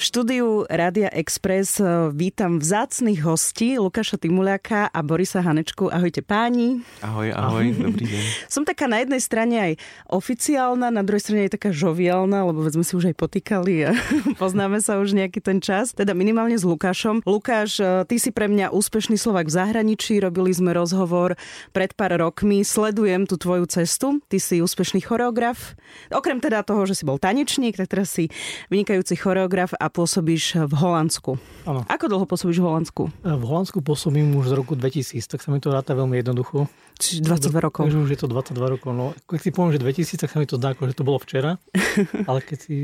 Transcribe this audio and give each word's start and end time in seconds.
V 0.00 0.08
štúdiu 0.08 0.64
Rádia 0.64 1.12
Express 1.12 1.76
e, 1.76 1.84
vítam 2.16 2.56
vzácných 2.56 3.20
hostí 3.20 3.76
Lukáša 3.76 4.16
Timuliaka 4.16 4.88
a 4.88 5.04
Borisa 5.04 5.44
Hanečku. 5.44 5.92
Ahojte 5.92 6.24
páni. 6.24 6.80
Ahoj, 7.04 7.28
ahoj, 7.36 7.68
dobrý 7.76 8.08
deň. 8.08 8.24
Som 8.56 8.64
taká 8.64 8.88
na 8.88 9.04
jednej 9.04 9.20
strane 9.20 9.60
aj 9.60 9.72
oficiálna, 10.08 10.88
na 10.88 11.04
druhej 11.04 11.20
strane 11.20 11.44
aj 11.44 11.60
taká 11.60 11.68
žoviálna, 11.76 12.48
lebo 12.48 12.64
sme 12.64 12.80
si 12.80 12.96
už 12.96 13.12
aj 13.12 13.16
potýkali 13.20 13.74
a 13.84 13.90
poznáme 14.40 14.80
sa 14.80 14.96
už 14.96 15.12
nejaký 15.12 15.44
ten 15.44 15.60
čas. 15.60 15.92
Teda 15.92 16.16
minimálne 16.16 16.56
s 16.56 16.64
Lukášom. 16.64 17.20
Lukáš, 17.28 17.76
e, 17.76 18.08
ty 18.08 18.16
si 18.16 18.32
pre 18.32 18.48
mňa 18.48 18.72
úspešný 18.72 19.20
Slovak 19.20 19.52
v 19.52 19.60
zahraničí, 19.60 20.16
robili 20.16 20.56
sme 20.56 20.72
rozhovor 20.72 21.36
pred 21.76 21.92
pár 21.92 22.16
rokmi, 22.16 22.64
sledujem 22.64 23.28
tú 23.28 23.36
tvoju 23.36 23.68
cestu. 23.68 24.24
Ty 24.32 24.40
si 24.40 24.64
úspešný 24.64 25.04
choreograf. 25.04 25.76
Okrem 26.08 26.40
teda 26.40 26.64
toho, 26.64 26.88
že 26.88 26.96
si 26.96 27.04
bol 27.04 27.20
tanečník, 27.20 27.76
tak 27.76 27.92
teraz 27.92 28.16
si 28.16 28.32
vynikajúci 28.72 29.20
choreograf 29.20 29.76
a 29.76 29.89
pôsobíš 29.90 30.64
v 30.70 30.74
Holandsku. 30.78 31.36
Áno. 31.66 31.82
Ako 31.90 32.06
dlho 32.06 32.24
pôsobíš 32.24 32.62
v 32.62 32.66
Holandsku? 32.70 33.02
V 33.20 33.44
Holandsku 33.44 33.82
pôsobím 33.82 34.32
už 34.38 34.50
z 34.50 34.54
roku 34.54 34.78
2000, 34.78 35.26
tak 35.26 35.42
sa 35.42 35.50
mi 35.50 35.58
to 35.58 35.74
ráta 35.74 35.92
veľmi 35.92 36.16
jednoducho. 36.22 36.70
Čiže 36.96 37.26
22 37.26 37.66
rokov. 37.66 37.82
Takže 37.90 37.98
už 37.98 38.10
je 38.14 38.20
to 38.22 38.28
22 38.30 38.74
rokov. 38.78 38.90
No, 38.94 39.12
keď 39.26 39.40
si 39.42 39.50
poviem, 39.50 39.74
že 39.74 39.80
2000, 39.82 40.22
tak 40.22 40.30
sa 40.30 40.38
mi 40.38 40.46
to 40.46 40.56
zdá, 40.56 40.72
ako, 40.72 40.88
že 40.88 40.94
to 40.96 41.04
bolo 41.04 41.18
včera. 41.18 41.58
ale 42.30 42.38
keď 42.40 42.58
si 42.62 42.76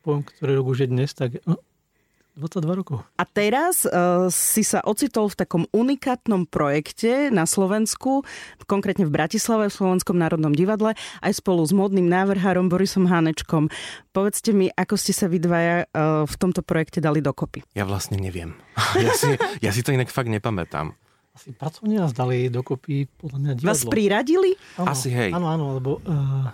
poviem, 0.00 0.24
ktorý 0.24 0.52
rok 0.58 0.66
už 0.72 0.78
je 0.84 0.88
dnes, 0.88 1.10
tak 1.12 1.38
no, 1.44 1.60
22 2.34 2.80
rokov. 2.82 2.96
A 3.14 3.22
teraz 3.22 3.86
uh, 3.86 4.26
si 4.26 4.66
sa 4.66 4.82
ocitol 4.82 5.30
v 5.30 5.38
takom 5.38 5.62
unikátnom 5.70 6.50
projekte 6.50 7.30
na 7.30 7.46
Slovensku, 7.46 8.26
konkrétne 8.66 9.06
v 9.06 9.14
Bratislave, 9.14 9.70
v 9.70 9.74
Slovenskom 9.78 10.18
národnom 10.18 10.50
divadle, 10.50 10.98
aj 11.22 11.32
spolu 11.38 11.62
s 11.62 11.70
modným 11.70 12.10
návrhárom 12.10 12.66
Borisom 12.66 13.06
Hánečkom. 13.06 13.70
Povedzte 14.10 14.50
mi, 14.50 14.66
ako 14.74 14.98
ste 14.98 15.14
sa 15.14 15.30
vy 15.30 15.38
dvaja 15.38 15.86
uh, 15.86 16.26
v 16.26 16.34
tomto 16.34 16.66
projekte 16.66 16.98
dali 16.98 17.22
dokopy? 17.22 17.62
Ja 17.78 17.86
vlastne 17.86 18.18
neviem. 18.18 18.58
ja, 18.98 19.14
si, 19.14 19.30
ja 19.62 19.70
si 19.70 19.86
to 19.86 19.94
inak 19.94 20.10
fakt 20.10 20.26
nepamätám. 20.26 20.90
Asi 21.34 21.50
pracovne 21.50 21.98
nás 21.98 22.14
dali 22.14 22.46
dokopy 22.50 23.10
podľa 23.14 23.38
mňa 23.38 23.52
divadlo. 23.58 23.70
Vás 23.74 23.82
priradili? 23.86 24.54
Áno, 24.78 24.86
Asi 24.90 25.10
hej. 25.10 25.30
Áno, 25.34 25.50
áno, 25.50 25.78
lebo 25.78 25.98
uh, 26.02 26.50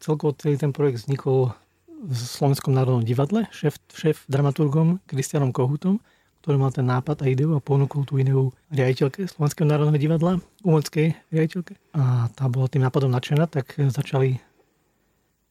celkovo 0.00 0.36
celý 0.36 0.60
ten 0.60 0.72
projekt 0.72 1.04
vznikol 1.04 1.56
v 2.02 2.14
Slovenskom 2.18 2.74
národnom 2.74 3.06
divadle, 3.06 3.46
šéf, 3.54 3.78
šéf 3.94 4.26
dramaturgom 4.26 4.98
Kristianom 5.06 5.54
Kohutom, 5.54 6.02
ktorý 6.42 6.58
mal 6.58 6.74
ten 6.74 6.82
nápad 6.82 7.22
a 7.22 7.30
ideu 7.30 7.54
a 7.54 7.62
ponúkol 7.62 8.02
tú 8.02 8.18
ideu 8.18 8.50
riaditeľke 8.74 9.30
Slovenského 9.30 9.62
národného 9.62 10.02
divadla, 10.02 10.42
umeleckej 10.66 11.14
riaditeľke. 11.30 11.78
A 11.94 12.26
tá 12.34 12.50
bola 12.50 12.66
tým 12.66 12.82
nápadom 12.82 13.14
nadšená, 13.14 13.46
tak 13.46 13.78
začali 13.78 14.42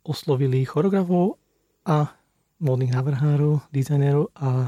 oslovili 0.03 0.67
choreografov 0.67 1.39
a 1.87 2.11
módnych 2.59 2.91
návrhárov, 2.91 3.63
dizajnerov 3.71 4.35
a 4.35 4.67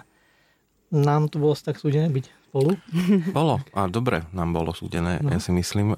nám 0.96 1.28
to 1.28 1.44
bolo 1.44 1.52
tak 1.60 1.76
súdené 1.76 2.08
byť 2.08 2.43
spolu. 2.54 2.78
Bolo. 3.34 3.58
A 3.74 3.90
dobre 3.90 4.30
nám 4.30 4.54
bolo 4.54 4.78
súdené, 4.78 5.18
no. 5.18 5.34
ja 5.34 5.42
si 5.42 5.50
myslím. 5.50 5.98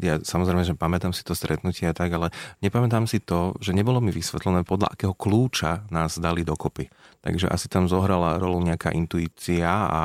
Ja 0.00 0.16
samozrejme, 0.16 0.64
že 0.64 0.72
pamätám 0.72 1.12
si 1.12 1.20
to 1.20 1.36
stretnutie 1.36 1.84
a 1.84 1.92
tak, 1.92 2.08
ale 2.16 2.32
nepamätám 2.64 3.04
si 3.04 3.20
to, 3.20 3.52
že 3.60 3.76
nebolo 3.76 4.00
mi 4.00 4.08
vysvetlené 4.08 4.64
podľa 4.64 4.96
akého 4.96 5.12
kľúča 5.12 5.84
nás 5.92 6.16
dali 6.16 6.40
dokopy. 6.40 6.88
Takže 7.20 7.52
asi 7.52 7.68
tam 7.68 7.84
zohrala 7.84 8.40
rolu 8.40 8.64
nejaká 8.64 8.96
intuícia 8.96 9.68
a, 9.68 10.02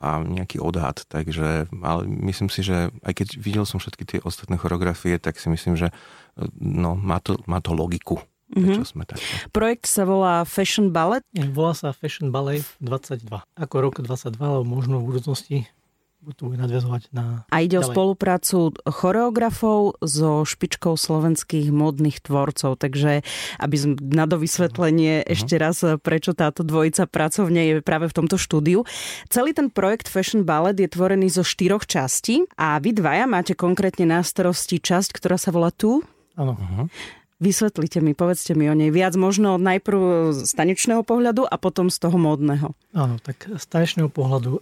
a 0.00 0.08
nejaký 0.24 0.64
odhad. 0.64 1.04
Takže, 1.04 1.68
ale 1.76 2.02
myslím 2.24 2.48
si, 2.48 2.64
že 2.64 2.88
aj 3.04 3.12
keď 3.12 3.28
videl 3.36 3.64
som 3.68 3.76
všetky 3.76 4.04
tie 4.08 4.18
ostatné 4.24 4.56
choreografie, 4.56 5.20
tak 5.20 5.36
si 5.36 5.52
myslím, 5.52 5.76
že 5.76 5.92
no, 6.56 6.96
má, 6.96 7.20
to, 7.20 7.36
má 7.44 7.60
to 7.60 7.76
logiku. 7.76 8.16
Prečo 8.48 8.80
mm-hmm. 8.80 8.88
sme 8.88 9.04
takto? 9.04 9.28
Projekt 9.52 9.84
sa 9.84 10.08
volá 10.08 10.42
Fashion 10.48 10.88
Ballet? 10.88 11.20
Volá 11.52 11.76
sa 11.76 11.92
Fashion 11.92 12.32
Ballet 12.32 12.64
22. 12.80 13.28
Ako 13.44 13.74
rok 13.84 14.00
22, 14.00 14.40
alebo 14.40 14.64
možno 14.64 15.04
v 15.04 15.14
budúcnosti 15.14 15.68
to 16.34 16.50
bude 16.50 16.58
nadviazovať 16.58 17.14
na... 17.14 17.46
A 17.48 17.62
ide 17.62 17.78
ďalej. 17.78 17.88
o 17.88 17.92
spoluprácu 17.94 18.58
choreografov 18.84 19.96
so 20.02 20.42
špičkou 20.42 20.98
slovenských 20.98 21.70
modných 21.70 22.20
tvorcov. 22.20 22.76
Takže, 22.76 23.22
aby 23.62 23.76
sme 23.78 23.94
na 24.02 24.26
dovysvetlenie 24.26 25.22
uh-huh. 25.22 25.32
ešte 25.32 25.54
raz, 25.56 25.80
prečo 26.02 26.34
táto 26.34 26.66
dvojica 26.66 27.06
pracovne 27.06 27.62
je 27.70 27.74
práve 27.80 28.10
v 28.10 28.16
tomto 28.18 28.36
štúdiu. 28.36 28.82
Celý 29.30 29.54
ten 29.54 29.70
projekt 29.70 30.10
Fashion 30.10 30.42
Ballet 30.42 30.76
je 30.76 30.90
tvorený 30.90 31.30
zo 31.30 31.46
štyroch 31.46 31.86
častí 31.86 32.44
a 32.58 32.76
vy 32.82 32.92
dvaja 32.92 33.24
máte 33.30 33.54
konkrétne 33.54 34.04
na 34.04 34.20
starosti 34.20 34.82
časť, 34.82 35.14
ktorá 35.14 35.38
sa 35.38 35.54
volá 35.54 35.70
Tu. 35.70 36.02
Áno. 36.34 36.58
Uh-huh. 36.58 36.86
Vysvetlite 37.38 38.02
mi, 38.02 38.18
povedzte 38.18 38.58
mi 38.58 38.66
o 38.66 38.74
nej 38.74 38.90
viac 38.90 39.14
možno 39.14 39.62
najprv 39.62 40.34
z 40.34 40.50
tanečného 40.58 41.06
pohľadu 41.06 41.46
a 41.46 41.54
potom 41.54 41.86
z 41.86 42.02
toho 42.02 42.18
módneho. 42.18 42.74
Áno, 42.90 43.22
tak 43.22 43.46
z 43.46 43.64
tanečného 43.70 44.10
pohľadu, 44.10 44.58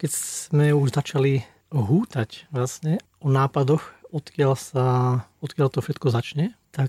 keď 0.00 0.10
sme 0.16 0.72
už 0.72 0.96
začali 0.96 1.44
hútať 1.68 2.48
vlastne 2.48 3.04
o 3.20 3.28
nápadoch, 3.28 3.84
odkiaľ, 4.16 4.56
sa, 4.56 4.86
odkiaľ 5.44 5.68
to 5.68 5.84
všetko 5.84 6.08
začne, 6.08 6.56
tak 6.72 6.88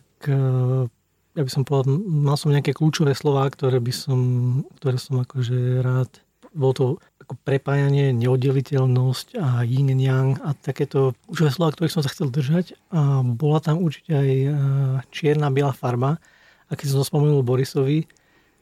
ja 1.36 1.44
by 1.44 1.52
som 1.52 1.68
povedal, 1.68 2.00
mal 2.08 2.40
som 2.40 2.56
nejaké 2.56 2.72
kľúčové 2.72 3.12
slova, 3.12 3.52
ktoré 3.52 3.84
by 3.84 3.92
som, 3.92 4.20
ktoré 4.80 4.96
som 4.96 5.28
akože 5.28 5.84
rád 5.84 6.24
bolo 6.58 6.74
to 6.74 6.86
ako 7.28 7.36
prepájanie, 7.44 8.16
neoddeliteľnosť 8.16 9.36
a 9.36 9.68
yin 9.68 9.92
yang 10.00 10.40
a 10.48 10.56
takéto 10.56 11.12
kľúčové 11.28 11.52
slova, 11.52 11.76
ktorých 11.76 11.94
som 12.00 12.04
sa 12.08 12.14
chcel 12.16 12.32
držať. 12.32 12.80
A 12.96 13.20
bola 13.20 13.60
tam 13.60 13.84
určite 13.84 14.16
aj 14.16 14.32
čierna, 15.12 15.52
biela 15.52 15.76
farba. 15.76 16.24
A 16.72 16.80
keď 16.80 16.96
som 16.96 17.04
to 17.04 17.12
spomenul 17.12 17.44
Borisovi, 17.44 18.08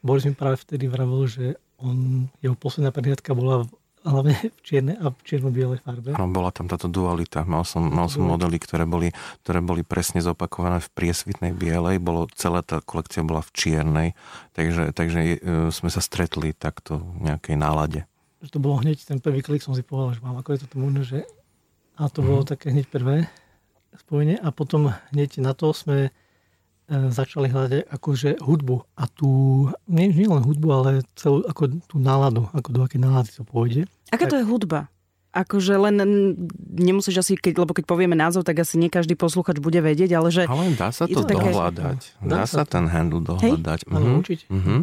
Boris 0.02 0.26
mi 0.26 0.34
práve 0.34 0.58
vtedy 0.58 0.90
vravil, 0.90 1.30
že 1.30 1.44
on, 1.78 2.26
jeho 2.42 2.58
posledná 2.58 2.90
prehliadka 2.90 3.38
bola 3.38 3.70
hlavne 4.06 4.34
v 4.58 4.60
čierne 4.62 4.94
a 4.98 5.10
v 5.10 5.20
čierno-bielej 5.26 5.82
farbe. 5.82 6.14
Áno, 6.14 6.30
bola 6.30 6.54
tam 6.54 6.70
táto 6.70 6.86
dualita. 6.86 7.42
Mal 7.42 7.66
som, 7.66 7.86
mal 7.86 8.06
som 8.06 8.26
modely, 8.26 8.58
ktoré 8.62 8.86
boli, 8.86 9.10
ktoré 9.46 9.58
boli 9.62 9.82
presne 9.82 10.22
zopakované 10.22 10.78
v 10.82 10.90
priesvitnej 10.94 11.52
bielej. 11.54 11.98
Bolo, 11.98 12.30
celá 12.34 12.62
tá 12.62 12.78
kolekcia 12.82 13.26
bola 13.26 13.42
v 13.42 13.50
čiernej. 13.54 14.08
Takže, 14.54 14.94
takže 14.94 15.18
e, 15.22 15.36
sme 15.74 15.90
sa 15.90 16.02
stretli 16.02 16.54
takto 16.54 17.02
v 17.18 17.30
nejakej 17.30 17.56
nálade. 17.58 18.00
Že 18.46 18.54
to 18.54 18.58
bolo 18.62 18.78
hneď, 18.78 19.02
ten 19.02 19.18
prvý 19.18 19.42
klik 19.42 19.60
som 19.60 19.74
si 19.74 19.82
povedal, 19.82 20.14
že 20.14 20.22
mám, 20.22 20.38
ako 20.38 20.54
je 20.54 20.58
to 20.62 20.78
možné, 20.78 21.02
že... 21.02 21.18
A 21.98 22.06
to 22.06 22.22
bolo 22.22 22.44
mm. 22.44 22.48
také 22.48 22.70
hneď 22.70 22.86
prvé 22.86 23.26
spojenie. 23.98 24.38
A 24.38 24.54
potom 24.54 24.94
hneď 25.10 25.42
na 25.42 25.56
to 25.56 25.74
sme 25.74 26.14
E, 26.86 27.10
začali 27.10 27.50
hľadať 27.50 27.90
akože 27.90 28.46
hudbu 28.46 28.78
a 28.94 29.10
tú, 29.10 29.30
nie, 29.90 30.06
nie 30.06 30.30
len 30.30 30.38
hudbu, 30.38 30.68
ale 30.70 30.90
celú 31.18 31.42
ako 31.42 31.82
tú 31.82 31.98
náladu, 31.98 32.46
ako 32.54 32.68
do 32.70 32.80
akej 32.86 33.02
nálady 33.02 33.34
to 33.34 33.42
pôjde. 33.42 33.90
Aká 34.14 34.30
to 34.30 34.38
je 34.38 34.46
hudba? 34.46 34.86
Akože 35.34 35.74
len 35.82 35.98
nemusíš 36.78 37.26
asi, 37.26 37.34
keď, 37.34 37.66
lebo 37.66 37.74
keď 37.74 37.90
povieme 37.90 38.14
názov, 38.14 38.46
tak 38.46 38.62
asi 38.62 38.78
nie 38.78 38.86
každý 38.86 39.18
posluchač 39.18 39.58
bude 39.58 39.82
vedieť, 39.82 40.14
ale 40.14 40.30
že... 40.30 40.46
Ale 40.46 40.78
dá 40.78 40.94
sa 40.94 41.10
to, 41.10 41.26
to 41.26 41.34
dohľadať. 41.34 41.98
Také... 41.98 42.22
Dá, 42.22 42.34
dá 42.38 42.42
sa 42.46 42.62
ten 42.62 42.86
handle 42.86 43.18
dohľadať. 43.18 43.78
Hej? 43.82 43.90
Mhm. 43.90 44.14
určite. 44.22 44.44
Mhm. 44.46 44.74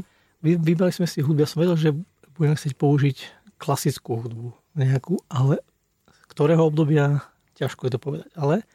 Vy, 0.43 0.51
vybrali 0.59 0.91
sme 0.91 1.07
si 1.07 1.23
hudbu. 1.23 1.39
Ja 1.39 1.47
som 1.47 1.63
vedel, 1.63 1.79
že 1.79 1.89
budeme 2.35 2.59
chcieť 2.59 2.75
použiť 2.75 3.42
klasickú 3.63 4.19
hudbu 4.19 4.51
nejakú, 4.75 5.23
ale 5.31 5.63
z 6.11 6.19
ktorého 6.35 6.67
obdobia 6.67 7.23
ťažko 7.55 7.87
je 7.87 7.91
to 7.95 7.99
povedať. 8.03 8.29
Ale 8.35 8.67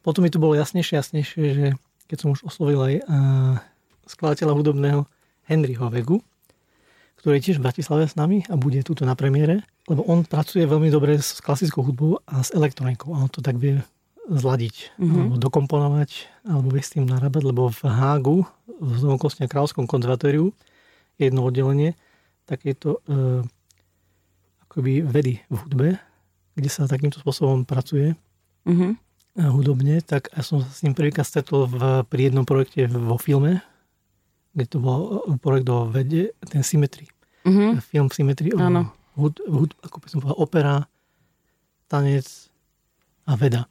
potom 0.00 0.24
mi 0.24 0.32
to 0.32 0.40
bolo 0.40 0.56
jasnejšie, 0.56 0.96
jasnejšie, 0.96 1.44
že 1.52 1.66
keď 2.08 2.16
som 2.16 2.32
už 2.32 2.48
oslovil 2.48 2.80
aj 2.80 2.94
skladateľa 4.08 4.56
hudobného 4.56 5.04
Henryho 5.44 5.92
Vegu, 5.92 6.24
ktorý 7.20 7.36
je 7.36 7.44
tiež 7.50 7.58
v 7.60 7.66
Bratislave 7.68 8.08
s 8.08 8.16
nami 8.16 8.46
a 8.48 8.56
bude 8.56 8.80
tuto 8.80 9.04
na 9.04 9.12
premiére, 9.12 9.60
lebo 9.90 10.06
on 10.08 10.24
pracuje 10.24 10.64
veľmi 10.64 10.88
dobre 10.88 11.20
s 11.20 11.42
klasickou 11.44 11.84
hudbou 11.84 12.22
a 12.24 12.40
s 12.40 12.54
elektronikou 12.54 13.12
a 13.12 13.26
on 13.26 13.28
to 13.28 13.44
tak 13.44 13.60
vie 13.60 13.82
zladiť, 14.28 14.96
mm-hmm. 14.96 15.12
alebo 15.18 15.36
dokomponovať, 15.40 16.10
alebo 16.46 16.68
vie 16.72 16.84
s 16.84 16.92
tým 16.94 17.08
narábať, 17.08 17.42
lebo 17.48 17.72
v 17.72 17.80
Hágu, 17.88 18.38
v 18.68 18.92
Znovokostne 19.00 19.48
Kráľovskom 19.48 19.88
konzervatóriu, 19.88 20.52
je 21.18 21.26
jedno 21.26 21.42
oddelenie 21.42 21.98
takéto 22.46 23.02
e, 23.08 23.42
akoby 24.78 25.02
vedy 25.02 25.42
v 25.50 25.56
hudbe, 25.58 25.88
kde 26.54 26.70
sa 26.70 26.86
takýmto 26.86 27.18
spôsobom 27.18 27.66
pracuje. 27.66 28.14
Mm-hmm 28.62 29.08
hudobne, 29.38 30.02
tak 30.02 30.34
ja 30.34 30.42
som 30.42 30.58
sa 30.58 30.66
s 30.66 30.82
ním 30.82 30.98
prvýkrát 30.98 31.22
stretol 31.22 31.70
v, 31.70 32.02
pri 32.10 32.26
jednom 32.26 32.42
projekte 32.42 32.90
vo 32.90 33.14
filme, 33.22 33.62
kde 34.50 34.66
to 34.66 34.78
bol 34.82 35.22
e, 35.30 35.38
projekt 35.38 35.70
o 35.70 35.86
vede, 35.86 36.34
ten 36.50 36.66
Symmetry. 36.66 37.06
Mm-hmm. 37.46 37.78
Film 37.78 38.10
Symmetry 38.10 38.50
o 38.50 38.58
hud, 39.14 39.38
hud, 39.46 39.70
ako 39.86 39.96
by 40.02 40.06
som 40.10 40.18
povedal, 40.18 40.42
opera, 40.42 40.74
tanec 41.86 42.26
a 43.30 43.38
veda. 43.38 43.70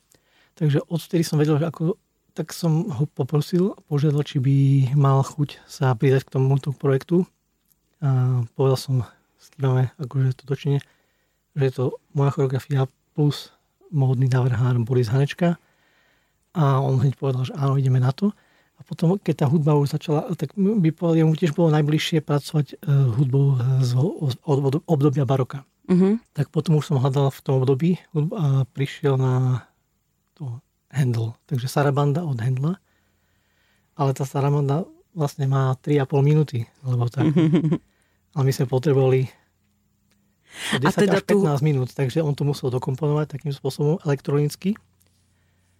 Takže 0.55 0.87
odtedy 0.87 1.27
som 1.27 1.35
vedel, 1.35 1.59
že 1.59 1.67
ako 1.67 1.99
tak 2.31 2.53
som 2.53 2.87
ho 2.87 3.03
poprosil, 3.09 3.73
požiadal, 3.89 4.21
či 4.21 4.37
by 4.37 4.55
mal 4.93 5.25
chuť 5.25 5.57
sa 5.65 5.97
pridať 5.97 6.29
k 6.29 6.33
tomuto 6.37 6.69
projektu. 6.69 7.25
A 7.97 8.45
povedal 8.53 8.77
som, 8.77 8.95
skývame 9.41 9.89
akože 9.97 10.37
to 10.37 10.43
točne, 10.45 10.77
že 11.57 11.63
je 11.65 11.73
to 11.73 11.85
moja 12.13 12.29
choreografia 12.37 12.85
plus 13.17 13.49
módny 13.89 14.29
návrhár 14.29 14.77
Boris 14.85 15.09
Hanečka. 15.09 15.57
A 16.53 16.81
on 16.81 17.01
hneď 17.01 17.17
povedal, 17.17 17.49
že 17.49 17.53
áno, 17.57 17.81
ideme 17.81 17.97
na 17.97 18.13
to. 18.13 18.29
A 18.77 18.85
potom, 18.85 19.17
keď 19.17 19.41
tá 19.41 19.45
hudba 19.49 19.73
už 19.73 19.97
začala, 19.97 20.29
tak 20.37 20.53
by 20.53 20.93
povedal, 20.93 21.25
mu 21.25 21.33
tiež 21.33 21.57
bolo 21.57 21.73
najbližšie 21.73 22.21
pracovať 22.21 22.77
uh, 22.77 23.09
hudbou 23.17 23.57
z 23.81 23.97
obdobia 24.85 25.25
baroka. 25.25 25.65
Uh-huh. 25.89 26.21
Tak 26.37 26.53
potom 26.53 26.77
už 26.77 26.93
som 26.93 27.01
hľadal 27.01 27.33
v 27.33 27.41
tom 27.41 27.63
období 27.63 27.97
a 28.37 28.69
prišiel 28.69 29.17
na 29.17 29.65
to 30.37 30.61
Handel. 30.93 31.33
Takže 31.49 31.65
Sarabanda 31.65 32.21
od 32.21 32.37
Handla. 32.37 32.77
Ale 33.97 34.13
tá 34.13 34.29
Sarabanda 34.29 34.85
vlastne 35.17 35.49
má 35.49 35.73
3,5 35.81 36.21
minúty, 36.21 36.69
lebo 36.85 37.09
tak. 37.09 37.33
Ale 38.37 38.43
my 38.45 38.53
sme 38.53 38.69
potrebovali 38.69 39.25
10 40.79 40.85
a 40.85 40.89
teda 40.91 41.17
až 41.19 41.25
15 41.25 41.29
tu... 41.29 41.65
minút, 41.65 41.89
takže 41.93 42.19
on 42.21 42.33
to 42.33 42.43
musel 42.43 42.69
dokomponovať 42.73 43.39
takým 43.39 43.53
spôsobom 43.53 44.01
elektronicky. 44.03 44.75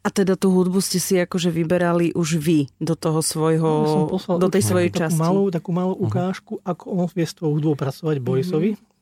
A 0.06 0.14
teda 0.14 0.40
tú 0.40 0.56
hudbu 0.56 0.80
ste 0.80 1.04
si 1.04 1.20
akože 1.20 1.52
vyberali 1.52 2.16
už 2.16 2.40
vy 2.40 2.72
do 2.80 2.96
toho 2.96 3.20
svojho, 3.20 3.72
no, 4.08 4.40
do 4.40 4.48
tej 4.48 4.64
svojej 4.64 4.88
takú 4.88 5.02
časti. 5.04 5.20
Malú, 5.20 5.44
takú 5.52 5.76
malú 5.76 6.00
uh-huh. 6.00 6.08
ukážku, 6.08 6.64
ako 6.64 6.84
on 6.96 7.12
vie 7.12 7.28
s 7.28 7.36
tou 7.36 7.52
hudbou 7.52 7.76
pracovať 7.76 8.24
Borisovi. 8.24 8.80
Uh-huh. 8.80 8.96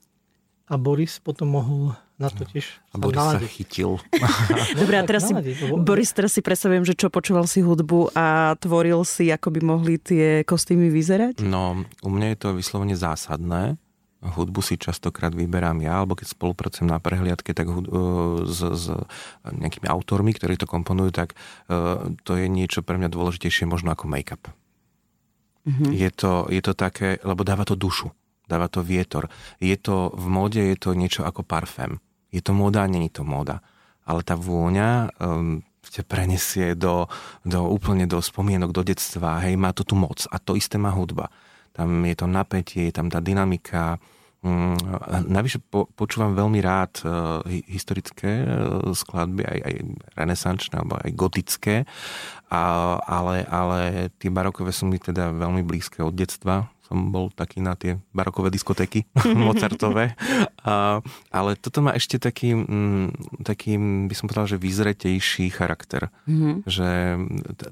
A 0.66 0.82
Boris 0.82 1.22
potom 1.22 1.54
mohol 1.54 1.94
na 2.18 2.32
to 2.34 2.42
tiež 2.42 2.82
A 2.90 2.98
Boris 2.98 3.22
sa 3.22 3.38
chytil. 3.38 4.02
Dobre, 4.82 4.98
a 4.98 5.06
teraz 5.06 5.30
si, 5.30 5.34
Boris, 5.78 6.10
teraz 6.10 6.34
si 6.34 6.42
predstavujem, 6.42 6.82
že 6.82 6.98
čo 6.98 7.14
počúval 7.14 7.46
si 7.46 7.62
hudbu 7.62 8.18
a 8.18 8.58
tvoril 8.58 9.06
si, 9.06 9.30
ako 9.30 9.54
by 9.54 9.62
mohli 9.62 10.02
tie 10.02 10.42
kostýmy 10.42 10.90
vyzerať? 10.90 11.46
No, 11.46 11.86
u 12.02 12.10
mňa 12.10 12.34
je 12.34 12.38
to 12.42 12.50
vyslovene 12.58 12.98
zásadné, 12.98 13.78
hudbu 14.34 14.66
si 14.66 14.82
častokrát 14.82 15.32
vyberám 15.38 15.78
ja, 15.86 16.02
alebo 16.02 16.18
keď 16.18 16.34
spolupracujem 16.34 16.90
na 16.90 16.98
prehliadke 16.98 17.54
tak 17.54 17.70
uh, 17.70 18.44
s, 18.46 18.60
s 18.66 18.86
nejakými 19.46 19.86
autormi, 19.86 20.34
ktorí 20.34 20.58
to 20.58 20.66
komponujú, 20.66 21.14
tak 21.14 21.38
uh, 21.70 22.10
to 22.26 22.38
je 22.40 22.50
niečo 22.50 22.82
pre 22.82 22.98
mňa 22.98 23.14
dôležitejšie 23.14 23.70
možno 23.70 23.94
ako 23.94 24.10
make-up. 24.10 24.50
Mm-hmm. 25.66 25.92
Je, 25.94 26.10
to, 26.14 26.46
je 26.50 26.62
to 26.62 26.74
také, 26.78 27.18
lebo 27.26 27.42
dáva 27.42 27.66
to 27.66 27.74
dušu, 27.74 28.14
dáva 28.46 28.70
to 28.70 28.86
vietor. 28.86 29.30
Je 29.58 29.74
to, 29.78 30.14
v 30.14 30.26
móde 30.30 30.62
je 30.62 30.78
to 30.78 30.94
niečo 30.94 31.26
ako 31.26 31.42
parfém. 31.42 31.98
Je 32.30 32.42
to 32.42 32.54
móda, 32.54 32.86
není 32.86 33.10
to 33.10 33.26
móda. 33.26 33.66
Ale 34.06 34.22
tá 34.22 34.38
vôňa 34.38 35.10
um, 35.18 35.66
ťa 35.82 36.06
prenesie 36.06 36.78
do, 36.78 37.10
do 37.42 37.66
úplne 37.66 38.06
do 38.06 38.22
spomienok, 38.22 38.74
do 38.74 38.86
detstva. 38.86 39.42
Hej, 39.42 39.58
má 39.58 39.74
to 39.74 39.82
tu 39.82 39.98
moc. 39.98 40.26
A 40.30 40.38
to 40.38 40.54
isté 40.54 40.78
má 40.78 40.94
hudba. 40.94 41.34
Tam 41.74 42.06
je 42.06 42.16
to 42.16 42.30
napätie, 42.30 42.88
je 42.90 42.94
tam 42.94 43.10
tá 43.10 43.20
dynamika, 43.20 43.98
navyše 45.26 45.58
po, 45.58 45.90
počúvam 45.98 46.38
veľmi 46.38 46.62
rád 46.62 47.02
uh, 47.02 47.42
historické 47.66 48.46
uh, 48.46 48.94
skladby, 48.94 49.42
aj, 49.42 49.60
aj 49.66 49.74
renesančné, 50.14 50.76
alebo 50.78 51.02
aj 51.02 51.12
gotické, 51.18 51.76
a, 52.54 52.62
ale, 53.02 53.42
ale 53.50 53.80
tie 54.22 54.30
barokové 54.30 54.70
sú 54.70 54.86
mi 54.86 55.02
teda 55.02 55.34
veľmi 55.34 55.66
blízke 55.66 56.06
od 56.06 56.14
detstva. 56.14 56.70
Som 56.86 57.10
bol 57.10 57.34
taký 57.34 57.66
na 57.66 57.74
tie 57.74 57.98
barokové 58.14 58.54
diskotéky 58.54 59.10
Mozartové. 59.34 60.14
A, 60.62 61.02
ale 61.34 61.58
toto 61.58 61.82
má 61.82 61.98
ešte 61.98 62.22
taký, 62.22 62.54
mm, 62.54 63.42
taký, 63.42 63.82
by 64.06 64.14
som 64.14 64.30
povedal, 64.30 64.46
že 64.46 64.62
vyzretejší 64.62 65.50
charakter. 65.50 66.14
Mm-hmm. 66.30 66.70
Že 66.70 66.90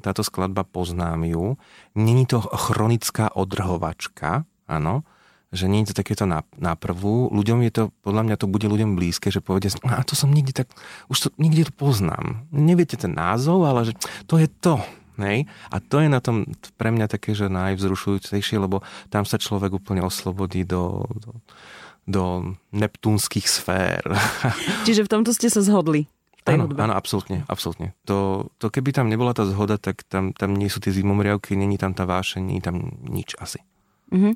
táto 0.01 0.25
skladba 0.25 0.65
poznám 0.65 1.29
ju. 1.29 1.45
Není 1.93 2.25
to 2.25 2.41
chronická 2.41 3.29
odrhovačka, 3.37 4.49
áno, 4.65 5.05
že 5.53 5.69
nie 5.69 5.85
je 5.85 5.93
to 5.93 6.01
takéto 6.01 6.25
na, 6.25 6.41
na 6.57 6.73
prvú. 6.73 7.29
Ľuďom 7.29 7.61
je 7.69 7.71
to, 7.71 7.83
podľa 8.01 8.23
mňa 8.25 8.35
to 8.41 8.49
bude 8.49 8.65
ľuďom 8.65 8.97
blízke, 8.97 9.29
že 9.29 9.39
povedia, 9.39 9.69
a 9.85 10.01
to 10.01 10.17
som 10.17 10.33
nikde 10.33 10.65
tak, 10.65 10.67
už 11.13 11.17
to 11.17 11.27
nikde 11.37 11.69
to 11.69 11.73
poznám. 11.77 12.49
Neviete 12.49 12.97
ten 12.97 13.13
názov, 13.13 13.69
ale 13.69 13.85
že 13.85 13.93
to 14.25 14.41
je 14.41 14.49
to. 14.49 14.81
Hej? 15.21 15.45
A 15.69 15.77
to 15.77 16.01
je 16.01 16.09
na 16.09 16.17
tom 16.17 16.49
pre 16.73 16.89
mňa 16.89 17.05
také, 17.05 17.37
že 17.37 17.53
najvzrušujúcejšie, 17.53 18.57
lebo 18.57 18.81
tam 19.13 19.29
sa 19.29 19.37
človek 19.37 19.77
úplne 19.77 20.01
oslobodí 20.01 20.65
do, 20.65 21.05
do, 21.13 21.31
do 22.09 22.23
neptúnskych 22.73 23.45
sfér. 23.45 24.01
Čiže 24.89 25.05
v 25.05 25.11
tomto 25.13 25.29
ste 25.37 25.53
sa 25.53 25.61
zhodli? 25.61 26.09
Áno, 26.43 26.67
áno, 26.67 26.91
absolútne, 26.91 27.47
absolútne. 27.47 27.95
To, 28.03 28.51
to 28.59 28.67
keby 28.67 28.91
tam 28.91 29.07
nebola 29.07 29.31
tá 29.31 29.47
zhoda, 29.47 29.79
tak 29.79 30.03
tam, 30.11 30.35
tam 30.35 30.59
nie 30.59 30.67
sú 30.67 30.83
tie 30.83 30.91
zimomriavky, 30.91 31.55
není 31.55 31.79
tam 31.79 31.95
tá 31.95 32.03
vášeň, 32.03 32.43
nie 32.43 32.59
tam 32.59 32.99
nič 32.99 33.39
asi. 33.39 33.63
Mm-hmm. 34.11 34.33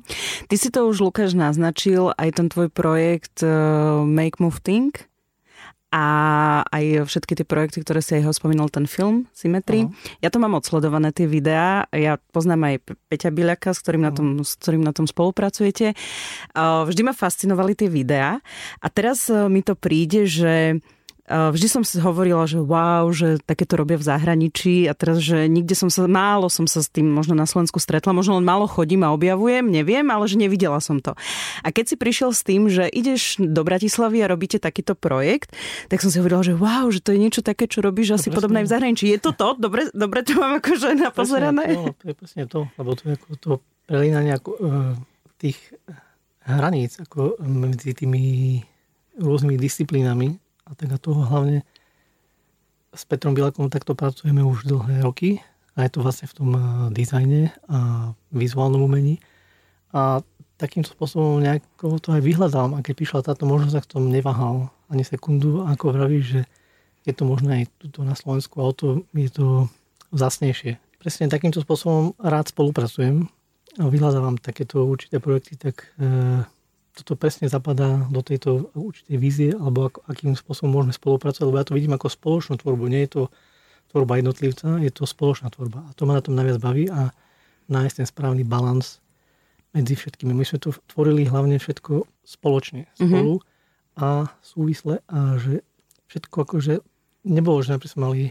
Ty 0.48 0.54
si 0.56 0.68
to 0.72 0.88
už, 0.88 1.02
Lukáš, 1.02 1.36
naznačil, 1.36 2.14
aj 2.16 2.40
ten 2.40 2.46
tvoj 2.48 2.72
projekt 2.72 3.42
uh, 3.42 4.02
Make 4.02 4.40
Move 4.40 4.58
Think 4.62 5.08
a 5.88 6.04
aj 6.68 7.08
všetky 7.08 7.32
tie 7.32 7.46
projekty, 7.48 7.80
ktoré 7.80 8.04
si 8.04 8.20
aj 8.20 8.28
ho 8.28 8.32
spomínal, 8.36 8.68
ten 8.68 8.84
film 8.84 9.24
Symmetry. 9.32 9.88
Uh-huh. 9.88 10.20
Ja 10.20 10.28
to 10.28 10.36
mám 10.36 10.52
odsledované, 10.52 11.16
tie 11.16 11.24
videá. 11.24 11.88
Ja 11.96 12.20
poznám 12.20 12.68
aj 12.68 12.74
Peťa 13.08 13.32
Biľaka, 13.32 13.72
s 13.72 13.80
ktorým, 13.80 14.04
uh-huh. 14.04 14.12
na 14.12 14.18
tom, 14.20 14.28
s 14.44 14.52
ktorým 14.60 14.84
na 14.84 14.92
tom 14.92 15.08
spolupracujete. 15.08 15.96
Uh, 16.52 16.84
vždy 16.84 17.08
ma 17.08 17.16
fascinovali 17.16 17.72
tie 17.72 17.88
videá. 17.88 18.36
A 18.84 18.86
teraz 18.92 19.32
uh, 19.32 19.48
mi 19.48 19.64
to 19.64 19.72
príde, 19.72 20.28
že 20.28 20.76
Eh, 20.76 20.80
vždy 21.28 21.68
som 21.68 21.82
si 21.84 22.00
hovorila, 22.00 22.48
že 22.48 22.56
wow, 22.56 23.12
že 23.12 23.36
takéto 23.44 23.76
robia 23.76 24.00
v 24.00 24.08
zahraničí 24.08 24.88
a 24.88 24.96
teraz, 24.96 25.20
že 25.20 25.44
nikde 25.44 25.76
som 25.76 25.92
sa, 25.92 26.08
málo 26.08 26.48
som 26.48 26.64
sa 26.64 26.80
s 26.80 26.88
tým 26.88 27.04
možno 27.04 27.36
na 27.36 27.44
Slovensku 27.44 27.76
stretla, 27.76 28.16
možno 28.16 28.40
len 28.40 28.48
málo 28.48 28.64
chodím 28.64 29.04
a 29.04 29.12
objavujem, 29.12 29.68
neviem, 29.68 30.08
ale 30.08 30.24
že 30.24 30.40
nevidela 30.40 30.80
som 30.80 31.04
to. 31.04 31.12
A 31.60 31.68
keď 31.68 31.84
si 31.92 31.96
prišiel 32.00 32.32
s 32.32 32.40
tým, 32.40 32.72
že 32.72 32.88
ideš 32.88 33.36
do 33.36 33.60
Bratislavy 33.60 34.24
a 34.24 34.32
robíte 34.32 34.56
takýto 34.56 34.96
projekt, 34.96 35.52
tak 35.92 36.00
som 36.00 36.08
si 36.08 36.16
hovorila, 36.16 36.40
že 36.40 36.56
wow, 36.56 36.88
že 36.88 37.04
to 37.04 37.12
je 37.12 37.20
niečo 37.20 37.44
také, 37.44 37.68
čo 37.68 37.84
robíš 37.84 38.16
asi 38.16 38.32
podobné 38.32 38.64
v 38.64 38.72
zahraničí. 38.72 39.12
Je 39.12 39.20
to 39.20 39.36
to? 39.36 39.52
Dobre, 39.60 39.92
dobre 39.92 40.24
to 40.24 40.40
mám 40.40 40.64
akože 40.64 40.96
napozerané? 40.96 41.76
To, 41.76 41.92
to 41.92 42.04
je 42.08 42.14
presne 42.16 42.44
to, 42.48 42.64
lebo 42.80 42.90
to 42.96 43.02
je 43.04 43.14
ako 43.20 43.30
to 43.36 43.50
prelínanie 43.84 44.32
ako, 44.32 44.50
uh, 44.56 44.96
tých 45.36 45.60
hraníc 46.48 46.96
ako 47.04 47.36
medzi 47.44 47.92
tými 47.92 48.64
rôznymi 49.20 49.56
disciplínami 49.60 50.47
a 50.68 50.70
teda 50.76 51.00
toho 51.00 51.24
hlavne 51.24 51.64
s 52.92 53.02
Petrom 53.08 53.32
Bilakom 53.32 53.72
takto 53.72 53.96
pracujeme 53.96 54.44
už 54.44 54.68
dlhé 54.68 55.00
roky 55.04 55.40
a 55.76 55.86
je 55.86 55.90
to 55.92 56.04
vlastne 56.04 56.28
v 56.28 56.36
tom 56.36 56.48
eh, 56.52 56.62
dizajne 56.92 57.52
a 57.68 58.10
vizuálnom 58.32 58.84
umení. 58.84 59.20
A 59.96 60.20
takýmto 60.58 60.92
spôsobom 60.92 61.40
nejako 61.40 62.02
to 62.02 62.12
aj 62.12 62.20
vyhľadám 62.20 62.76
a 62.76 62.82
keď 62.82 62.94
prišla 62.98 63.20
táto 63.24 63.46
možnosť, 63.46 63.74
tak 63.78 63.86
som 63.88 64.10
neváhal 64.10 64.68
ani 64.90 65.06
sekundu, 65.06 65.64
ako 65.64 65.94
vravíš, 65.94 66.24
že 66.26 66.40
je 67.06 67.14
to 67.14 67.24
možné 67.24 67.62
aj 67.62 67.64
tuto 67.78 68.02
na 68.04 68.18
Slovensku 68.18 68.58
a 68.60 68.74
to 68.74 69.06
je 69.14 69.30
to 69.30 69.70
zasnejšie. 70.12 70.76
Presne 70.98 71.30
takýmto 71.30 71.62
spôsobom 71.62 72.12
rád 72.18 72.50
spolupracujem 72.50 73.30
a 73.78 73.86
vyhľadávam 73.86 74.34
takéto 74.36 74.82
určité 74.82 75.22
projekty, 75.22 75.54
tak 75.54 75.94
e, 75.96 76.42
toto 76.98 77.14
presne 77.14 77.46
zapadá 77.46 78.10
do 78.10 78.20
tejto 78.20 78.74
určitej 78.74 79.16
vízie, 79.16 79.50
alebo 79.54 79.86
ako, 79.86 79.98
akým 80.10 80.34
spôsobom 80.34 80.74
môžeme 80.74 80.94
spolupracovať, 80.94 81.46
lebo 81.46 81.58
ja 81.62 81.66
to 81.66 81.76
vidím 81.78 81.94
ako 81.94 82.10
spoločnú 82.10 82.58
tvorbu, 82.58 82.90
nie 82.90 83.06
je 83.06 83.10
to 83.14 83.22
tvorba 83.94 84.18
jednotlivca, 84.18 84.82
je 84.82 84.90
to 84.90 85.06
spoločná 85.06 85.48
tvorba. 85.54 85.86
A 85.86 85.90
to 85.94 86.04
ma 86.04 86.18
na 86.18 86.22
tom 86.24 86.34
najviac 86.34 86.58
baví 86.58 86.90
a 86.90 87.14
nájsť 87.70 87.94
ten 88.02 88.06
správny 88.08 88.42
balans 88.42 89.00
medzi 89.72 89.94
všetkými. 89.94 90.34
My 90.34 90.44
sme 90.44 90.58
to 90.58 90.74
tvorili 90.90 91.28
hlavne 91.28 91.56
všetko 91.60 92.04
spoločne, 92.26 92.90
mhm. 92.98 93.06
spolu 93.06 93.34
mm-hmm. 93.38 94.02
a 94.02 94.08
súvisle 94.42 95.00
a 95.06 95.38
že 95.38 95.62
všetko 96.08 96.36
akože 96.44 96.74
nebolo, 97.28 97.60
že 97.60 97.76
napríklad 97.76 97.94
sme 97.94 98.04
mali 98.04 98.22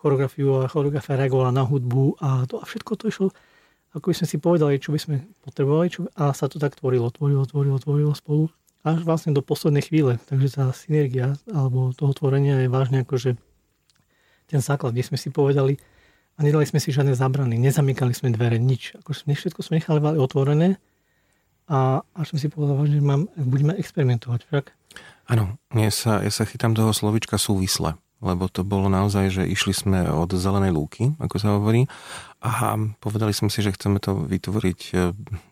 choreografiu 0.00 0.64
a 0.64 0.70
choreografia 0.70 1.20
reagovala 1.20 1.52
na 1.52 1.62
hudbu 1.62 2.18
a 2.24 2.48
to 2.48 2.56
a 2.58 2.64
všetko 2.64 2.92
to 2.96 3.04
išlo 3.12 3.28
ako 3.90 4.10
by 4.10 4.14
sme 4.22 4.26
si 4.26 4.36
povedali, 4.38 4.78
čo 4.78 4.94
by 4.94 5.00
sme 5.02 5.16
potrebovali 5.42 5.86
čo, 5.90 6.06
a 6.14 6.30
sa 6.30 6.46
to 6.46 6.62
tak 6.62 6.78
tvorilo, 6.78 7.10
tvorilo, 7.10 7.42
tvorilo, 7.42 7.78
tvorilo 7.82 8.12
spolu 8.14 8.46
až 8.80 9.04
vlastne 9.04 9.36
do 9.36 9.44
poslednej 9.44 9.84
chvíle. 9.84 10.16
Takže 10.30 10.56
tá 10.56 10.64
synergia 10.72 11.36
alebo 11.50 11.92
toho 11.92 12.14
tvorenia 12.16 12.64
je 12.64 12.72
vážne 12.72 13.02
akože 13.04 13.36
ten 14.48 14.60
základ, 14.62 14.94
kde 14.94 15.04
sme 15.06 15.18
si 15.20 15.28
povedali 15.28 15.76
a 16.38 16.42
nedali 16.42 16.64
sme 16.64 16.80
si 16.80 16.94
žiadne 16.94 17.12
zábrany, 17.12 17.60
nezamykali 17.60 18.14
sme 18.16 18.32
dvere, 18.32 18.56
nič. 18.56 18.96
Akože 19.04 19.26
všetko 19.28 19.60
sme 19.60 19.78
nechali 19.82 20.00
otvorené 20.16 20.80
a 21.70 22.02
až 22.16 22.34
som 22.34 22.38
si 22.40 22.50
povedal, 22.50 22.78
že 22.88 22.98
mám, 22.98 23.30
budeme 23.36 23.76
experimentovať 23.76 24.40
však. 24.48 24.64
Áno, 25.30 25.60
ja 25.70 25.90
sa, 25.94 26.18
ja 26.24 26.32
sa 26.34 26.42
chytám 26.42 26.74
toho 26.74 26.90
slovička 26.90 27.38
súvisle 27.38 27.94
lebo 28.20 28.52
to 28.52 28.62
bolo 28.62 28.92
naozaj, 28.92 29.32
že 29.32 29.42
išli 29.48 29.72
sme 29.72 30.04
od 30.08 30.36
zelenej 30.36 30.72
lúky, 30.76 31.16
ako 31.16 31.36
sa 31.40 31.56
hovorí, 31.56 31.88
a 32.40 32.76
povedali 33.00 33.32
sme 33.32 33.48
si, 33.48 33.64
že 33.64 33.72
chceme 33.72 34.00
to 34.00 34.16
vytvoriť 34.28 34.80
e, 34.92 34.96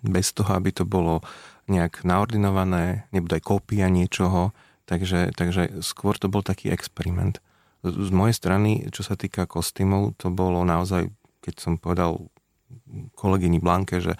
bez 0.04 0.32
toho, 0.36 0.52
aby 0.56 0.72
to 0.72 0.84
bolo 0.84 1.24
nejak 1.68 2.04
naordinované, 2.04 3.08
nebude 3.12 3.40
aj 3.40 3.44
kópia 3.44 3.92
niečoho, 3.92 4.56
takže, 4.88 5.36
takže 5.36 5.84
skôr 5.84 6.16
to 6.16 6.32
bol 6.32 6.40
taký 6.40 6.72
experiment. 6.72 7.40
Z 7.84 8.08
mojej 8.12 8.36
strany, 8.36 8.88
čo 8.88 9.04
sa 9.04 9.16
týka 9.16 9.44
kostýmov, 9.44 10.16
to 10.16 10.32
bolo 10.32 10.64
naozaj, 10.64 11.12
keď 11.44 11.54
som 11.60 11.76
povedal 11.76 12.28
kolegyni 13.16 13.60
Blanke, 13.60 14.00
že 14.00 14.16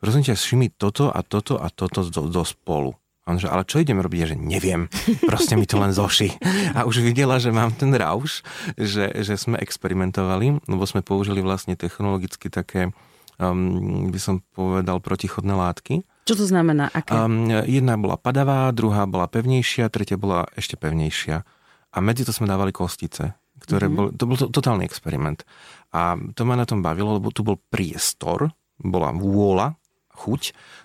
prosím 0.00 0.24
ťa, 0.24 0.36
všimni 0.36 0.68
toto 0.72 1.12
a 1.12 1.20
toto 1.20 1.60
a 1.60 1.68
toto 1.72 2.04
do, 2.08 2.28
do 2.28 2.42
spolu. 2.44 2.96
On 3.26 3.34
že, 3.42 3.50
ale 3.50 3.66
čo 3.66 3.82
idem 3.82 3.98
robiť? 3.98 4.18
Ja, 4.22 4.28
že 4.30 4.36
neviem, 4.38 4.86
proste 5.26 5.58
mi 5.58 5.66
to 5.66 5.82
len 5.82 5.90
zoši. 5.90 6.30
A 6.78 6.86
už 6.86 7.02
videla, 7.02 7.42
že 7.42 7.50
mám 7.50 7.74
ten 7.74 7.90
rauš, 7.90 8.46
že, 8.78 9.10
že 9.18 9.34
sme 9.34 9.58
experimentovali, 9.58 10.62
lebo 10.70 10.84
sme 10.86 11.02
použili 11.02 11.42
vlastne 11.42 11.74
technologicky 11.74 12.46
také, 12.46 12.94
um, 13.42 14.14
by 14.14 14.20
som 14.22 14.46
povedal, 14.54 15.02
protichodné 15.02 15.58
látky. 15.58 16.06
Čo 16.22 16.38
to 16.38 16.44
znamená? 16.46 16.86
Aké? 16.94 17.10
Um, 17.10 17.50
jedna 17.66 17.98
bola 17.98 18.14
padavá, 18.14 18.70
druhá 18.70 19.10
bola 19.10 19.26
pevnejšia, 19.26 19.90
tretia 19.90 20.14
bola 20.14 20.46
ešte 20.54 20.78
pevnejšia 20.78 21.42
a 21.90 21.98
medzi 21.98 22.22
to 22.22 22.30
sme 22.30 22.46
dávali 22.46 22.70
kostice, 22.70 23.34
ktoré 23.58 23.90
mm-hmm. 23.90 23.98
bol, 23.98 24.06
to 24.14 24.24
bol 24.26 24.36
to, 24.38 24.46
totálny 24.54 24.86
experiment. 24.86 25.42
A 25.90 26.14
to 26.14 26.46
ma 26.46 26.54
na 26.54 26.62
tom 26.62 26.78
bavilo, 26.78 27.18
lebo 27.18 27.34
tu 27.34 27.42
bol 27.42 27.58
priestor, 27.58 28.54
bola 28.78 29.10
vôľa, 29.10 29.74
chuť, 30.14 30.42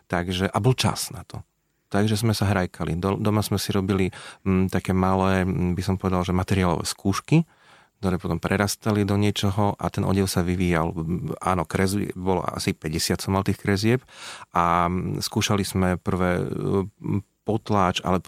takže, 0.10 0.50
a 0.50 0.58
bol 0.58 0.74
čas 0.74 1.14
na 1.14 1.22
to. 1.22 1.46
Takže 1.92 2.16
sme 2.16 2.32
sa 2.32 2.48
hrajkali. 2.48 2.96
Do, 2.96 3.20
doma 3.20 3.44
sme 3.44 3.60
si 3.60 3.76
robili 3.76 4.16
m, 4.48 4.72
také 4.72 4.96
malé, 4.96 5.44
m, 5.44 5.76
by 5.76 5.84
som 5.84 6.00
povedal, 6.00 6.24
že 6.24 6.32
materiálové 6.32 6.88
skúšky, 6.88 7.44
ktoré 8.00 8.18
potom 8.18 8.40
prerastali 8.42 9.06
do 9.06 9.20
niečoho 9.20 9.76
a 9.76 9.86
ten 9.92 10.08
odev 10.08 10.26
sa 10.26 10.42
vyvíjal. 10.42 10.96
Áno, 11.44 11.68
kres, 11.68 11.94
bolo 12.16 12.42
asi 12.48 12.74
50 12.74 13.22
som 13.22 13.36
mal 13.36 13.46
tých 13.46 13.62
krezieb 13.62 14.02
a 14.56 14.90
skúšali 15.22 15.62
sme 15.62 16.02
prvé 16.02 16.42
potláč, 17.46 18.02
ale 18.02 18.22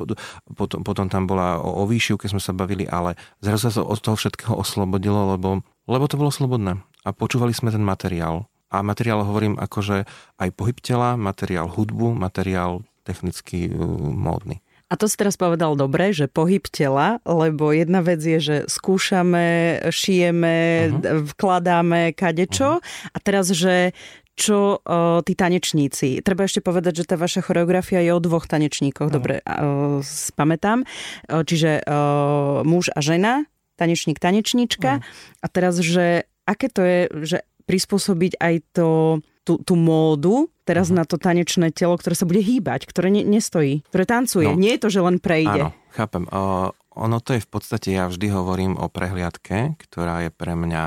potom, 0.54 0.82
potom 0.84 1.06
tam 1.10 1.26
bola 1.26 1.58
o, 1.58 1.82
o 1.82 1.90
keď 1.90 2.30
sme 2.30 2.42
sa 2.42 2.54
bavili, 2.54 2.86
ale 2.86 3.18
zrazu 3.42 3.74
sa 3.74 3.82
od 3.82 3.98
toho 3.98 4.18
všetkého 4.18 4.54
oslobodilo, 4.54 5.38
lebo, 5.38 5.66
lebo 5.90 6.06
to 6.06 6.20
bolo 6.20 6.30
slobodné. 6.30 6.82
A 7.02 7.10
počúvali 7.14 7.56
sme 7.56 7.74
ten 7.74 7.82
materiál. 7.82 8.46
A 8.74 8.82
materiál 8.82 9.22
hovorím 9.22 9.58
akože 9.62 10.10
aj 10.42 10.50
pohyb 10.58 10.78
tela, 10.82 11.14
materiál 11.14 11.70
hudbu, 11.70 12.18
materiál 12.18 12.82
technicky 13.04 13.70
uh, 13.70 13.84
módny. 14.12 14.64
A 14.92 15.00
to 15.00 15.10
si 15.10 15.18
teraz 15.18 15.34
povedal 15.42 15.74
dobre, 15.74 16.14
že 16.14 16.30
pohyb 16.30 16.62
tela, 16.70 17.18
lebo 17.26 17.74
jedna 17.74 18.06
vec 18.06 18.22
je, 18.22 18.38
že 18.38 18.58
skúšame, 18.70 19.82
šijeme, 19.90 20.58
uh-huh. 20.94 21.34
vkladáme 21.34 22.14
kadečo 22.14 22.78
uh-huh. 22.78 23.16
a 23.16 23.18
teraz, 23.18 23.50
že 23.50 23.98
čo 24.34 24.82
o, 24.82 25.22
tí 25.22 25.38
tanečníci. 25.38 26.26
Treba 26.26 26.50
ešte 26.50 26.62
povedať, 26.62 27.06
že 27.06 27.10
tá 27.10 27.16
vaša 27.18 27.46
choreografia 27.46 28.02
je 28.02 28.12
o 28.14 28.22
dvoch 28.22 28.50
tanečníkoch, 28.50 29.10
no. 29.10 29.16
dobre, 29.18 29.46
o, 29.46 30.02
spamätám. 30.02 30.86
O, 31.30 31.46
čiže 31.46 31.86
o, 31.86 32.62
muž 32.66 32.90
a 32.94 33.00
žena, 33.02 33.46
tanečník, 33.78 34.18
tanečníčka. 34.18 35.02
No. 35.02 35.06
A 35.42 35.46
teraz, 35.54 35.78
že 35.82 36.26
aké 36.50 36.66
to 36.70 36.82
je, 36.82 37.00
že 37.22 37.38
prispôsobiť 37.70 38.42
aj 38.42 38.56
to, 38.74 39.22
tú, 39.46 39.62
tú 39.62 39.74
módu 39.78 40.53
teraz 40.64 40.90
uh-huh. 40.90 41.00
na 41.00 41.04
to 41.08 41.20
tanečné 41.20 41.72
telo, 41.72 41.96
ktoré 41.96 42.16
sa 42.16 42.28
bude 42.28 42.40
hýbať, 42.40 42.88
ktoré 42.88 43.12
ne, 43.12 43.24
nestojí, 43.24 43.84
ktoré 43.92 44.04
tancuje. 44.08 44.48
No. 44.50 44.60
Nie 44.60 44.76
je 44.76 44.82
to, 44.88 44.90
že 44.90 45.00
len 45.04 45.18
prejde. 45.20 45.70
Áno, 45.70 45.70
chápem. 45.92 46.24
O, 46.32 46.72
ono 46.94 47.18
to 47.20 47.38
je 47.38 47.42
v 47.44 47.50
podstate, 47.50 47.90
ja 47.94 48.06
vždy 48.08 48.28
hovorím 48.32 48.74
o 48.78 48.88
prehliadke, 48.88 49.76
ktorá 49.78 50.28
je 50.28 50.32
pre 50.32 50.54
mňa 50.54 50.84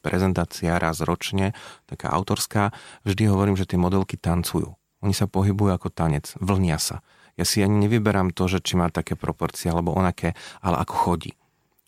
prezentácia 0.00 0.78
raz 0.78 1.02
ročne, 1.02 1.52
taká 1.90 2.10
autorská. 2.14 2.70
Vždy 3.02 3.28
hovorím, 3.28 3.58
že 3.58 3.68
tie 3.68 3.78
modelky 3.78 4.14
tancujú. 4.16 4.74
Oni 5.02 5.14
sa 5.14 5.30
pohybujú 5.30 5.70
ako 5.74 5.88
tanec, 5.94 6.34
vlnia 6.42 6.78
sa. 6.78 7.06
Ja 7.38 7.46
si 7.46 7.62
ani 7.62 7.86
nevyberám 7.86 8.34
to, 8.34 8.50
že 8.50 8.58
či 8.58 8.74
má 8.74 8.90
také 8.90 9.14
proporcie 9.14 9.70
alebo 9.70 9.94
onaké, 9.94 10.34
ale 10.58 10.82
ako 10.82 10.94
chodí. 10.94 11.32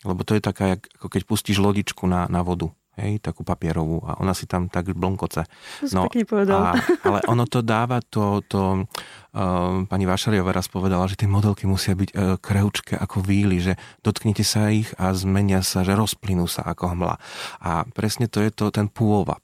Lebo 0.06 0.22
to 0.22 0.38
je 0.38 0.42
taká, 0.42 0.78
ako 0.78 1.06
keď 1.10 1.22
pustíš 1.26 1.58
lodičku 1.58 2.06
na, 2.06 2.30
na 2.30 2.40
vodu 2.46 2.70
hej, 3.00 3.24
takú 3.24 3.42
papierovú 3.42 4.04
a 4.04 4.20
ona 4.20 4.36
si 4.36 4.44
tam 4.44 4.68
tak 4.68 4.92
blonkoce. 4.92 5.48
No, 5.90 6.06
pekne 6.06 6.28
povedal. 6.28 6.60
A, 6.60 6.72
ale 7.04 7.18
ono 7.26 7.48
to 7.48 7.64
dáva 7.64 8.04
to, 8.04 8.44
to 8.44 8.84
uh, 8.84 9.82
pani 9.88 10.04
Vašariová 10.04 10.52
raz 10.52 10.68
povedala, 10.68 11.08
že 11.08 11.16
tie 11.16 11.30
modelky 11.30 11.64
musia 11.64 11.96
byť 11.96 12.10
uh, 12.12 12.36
kreučké 12.36 13.00
ako 13.00 13.24
víly, 13.24 13.60
že 13.64 13.80
dotknite 14.04 14.44
sa 14.44 14.68
ich 14.68 14.92
a 15.00 15.10
zmenia 15.16 15.64
sa, 15.64 15.82
že 15.82 15.96
rozplynú 15.96 16.44
sa 16.44 16.62
ako 16.68 16.92
hmla. 16.94 17.16
A 17.64 17.88
presne 17.90 18.28
to 18.28 18.44
je 18.44 18.52
to 18.52 18.68
ten 18.68 18.86
pôvab. 18.86 19.40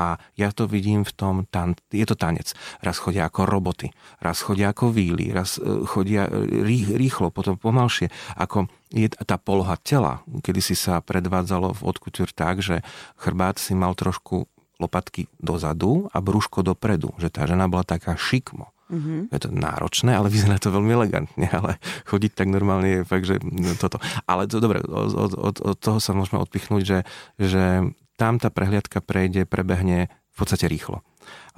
A 0.00 0.16
ja 0.40 0.48
to 0.56 0.64
vidím 0.64 1.04
v 1.04 1.12
tom, 1.12 1.34
tan- 1.52 1.76
je 1.92 2.06
to 2.08 2.16
tanec. 2.16 2.56
Raz 2.80 2.96
chodia 2.96 3.28
ako 3.28 3.44
roboty, 3.44 3.92
raz 4.24 4.40
chodia 4.40 4.72
ako 4.72 4.88
víly, 4.88 5.28
raz 5.28 5.60
uh, 5.60 5.84
chodia 5.84 6.24
rý- 6.48 6.96
rýchlo, 6.96 7.28
potom 7.28 7.60
pomalšie. 7.60 8.08
Ako 8.40 8.72
je 8.88 9.12
tá 9.12 9.36
poloha 9.36 9.76
tela, 9.76 10.24
kedy 10.24 10.60
si 10.64 10.72
sa 10.72 11.04
predvádzalo 11.04 11.76
v 11.76 11.82
odkutur 11.84 12.32
tak, 12.32 12.64
že 12.64 12.80
chrbát 13.20 13.60
si 13.60 13.76
mal 13.76 13.92
trošku 13.92 14.48
lopatky 14.80 15.28
dozadu 15.38 16.08
a 16.10 16.18
brúško 16.18 16.64
dopredu. 16.64 17.12
Že 17.20 17.28
tá 17.28 17.44
žena 17.44 17.68
bola 17.68 17.84
taká 17.84 18.16
šikmo. 18.16 18.72
Mm-hmm. 18.92 19.32
Je 19.32 19.40
to 19.40 19.48
náročné, 19.48 20.12
ale 20.12 20.28
vyzerá 20.28 20.60
to 20.60 20.68
veľmi 20.68 20.92
elegantne, 20.92 21.48
ale 21.48 21.80
chodiť 22.04 22.32
tak 22.36 22.52
normálne 22.52 23.00
je 23.00 23.08
fakt, 23.08 23.24
že 23.24 23.40
toto. 23.80 23.96
Ale 24.28 24.44
to 24.44 24.60
dobre, 24.60 24.84
od, 24.84 25.32
od, 25.32 25.56
od 25.64 25.76
toho 25.80 25.96
sa 25.96 26.12
môžeme 26.12 26.36
odpichnúť, 26.44 26.82
že, 26.84 26.98
že 27.40 27.88
tam 28.22 28.38
tá 28.38 28.54
prehliadka 28.54 29.02
prejde, 29.02 29.42
prebehne 29.42 30.06
v 30.06 30.36
podstate 30.38 30.70
rýchlo. 30.70 31.02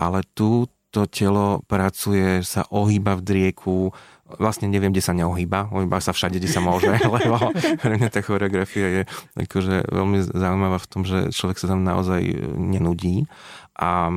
Ale 0.00 0.24
tu 0.32 0.64
to 0.88 1.04
telo 1.10 1.60
pracuje, 1.68 2.40
sa 2.40 2.64
ohýba 2.72 3.18
v 3.20 3.26
drieku, 3.26 3.92
vlastne 4.40 4.70
neviem, 4.70 4.94
kde 4.94 5.04
sa 5.04 5.12
neohýba, 5.12 5.68
ohýba 5.74 6.00
sa 6.00 6.16
všade, 6.16 6.40
kde 6.40 6.48
sa 6.48 6.64
môže, 6.64 6.88
lebo 7.20 7.52
pre 7.82 8.00
mňa 8.00 8.08
tá 8.08 8.24
choreografia 8.24 8.86
je 8.88 9.02
akože 9.36 9.92
veľmi 9.92 10.24
zaujímavá 10.32 10.78
v 10.80 10.88
tom, 10.88 11.02
že 11.04 11.34
človek 11.34 11.60
sa 11.60 11.74
tam 11.74 11.84
naozaj 11.84 12.22
nenudí 12.56 13.28
a, 13.76 14.08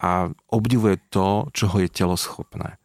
a 0.00 0.10
obdivuje 0.50 0.98
to, 1.12 1.52
čo 1.54 1.70
ho 1.70 1.76
je 1.78 1.92
telo 1.92 2.16
schopné. 2.16 2.80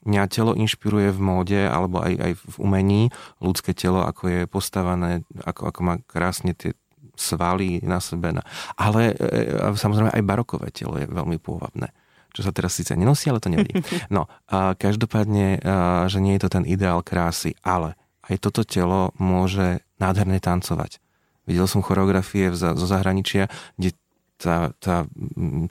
Mňa 0.00 0.32
telo 0.32 0.56
inšpiruje 0.56 1.12
v 1.12 1.20
móde 1.20 1.60
alebo 1.60 2.00
aj, 2.00 2.14
aj 2.16 2.32
v 2.40 2.54
umení, 2.56 3.02
ľudské 3.36 3.76
telo, 3.76 4.00
ako 4.00 4.32
je 4.32 4.40
postavané, 4.48 5.28
ako, 5.44 5.68
ako 5.68 5.80
má 5.84 5.94
krásne 6.08 6.56
tie 6.56 6.72
svaly 7.20 7.84
na 7.84 8.00
sebe. 8.00 8.32
Ale 8.80 9.12
e, 9.12 9.76
samozrejme 9.76 10.10
aj 10.10 10.24
barokové 10.24 10.72
telo 10.72 10.96
je 10.96 11.04
veľmi 11.04 11.36
pôvabné 11.36 11.92
čo 12.30 12.46
sa 12.46 12.54
teraz 12.54 12.78
síce 12.78 12.94
nenosí, 12.94 13.26
ale 13.26 13.42
to 13.42 13.50
nevadí. 13.50 13.74
No, 14.14 14.30
a 14.46 14.78
každopádne, 14.78 15.58
a, 15.58 16.06
že 16.06 16.22
nie 16.22 16.38
je 16.38 16.46
to 16.46 16.54
ten 16.54 16.62
ideál 16.62 17.02
krásy, 17.02 17.58
ale 17.66 17.98
aj 18.30 18.38
toto 18.38 18.62
telo 18.62 19.10
môže 19.18 19.82
nádherne 19.98 20.38
tancovať. 20.38 21.02
Videl 21.50 21.66
som 21.66 21.82
choreografie 21.82 22.54
zo 22.54 22.86
zahraničia, 22.86 23.50
kde 23.74 23.98
tá, 24.38 24.70
tá 24.78 25.10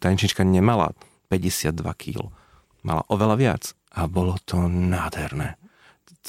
tanečnička 0.03 0.43
nemala 0.43 0.91
52 1.31 1.79
kg. 1.95 2.27
Mala 2.83 3.07
oveľa 3.07 3.35
viac 3.39 3.63
a 3.95 4.05
bolo 4.05 4.35
to 4.43 4.67
nádherné. 4.67 5.55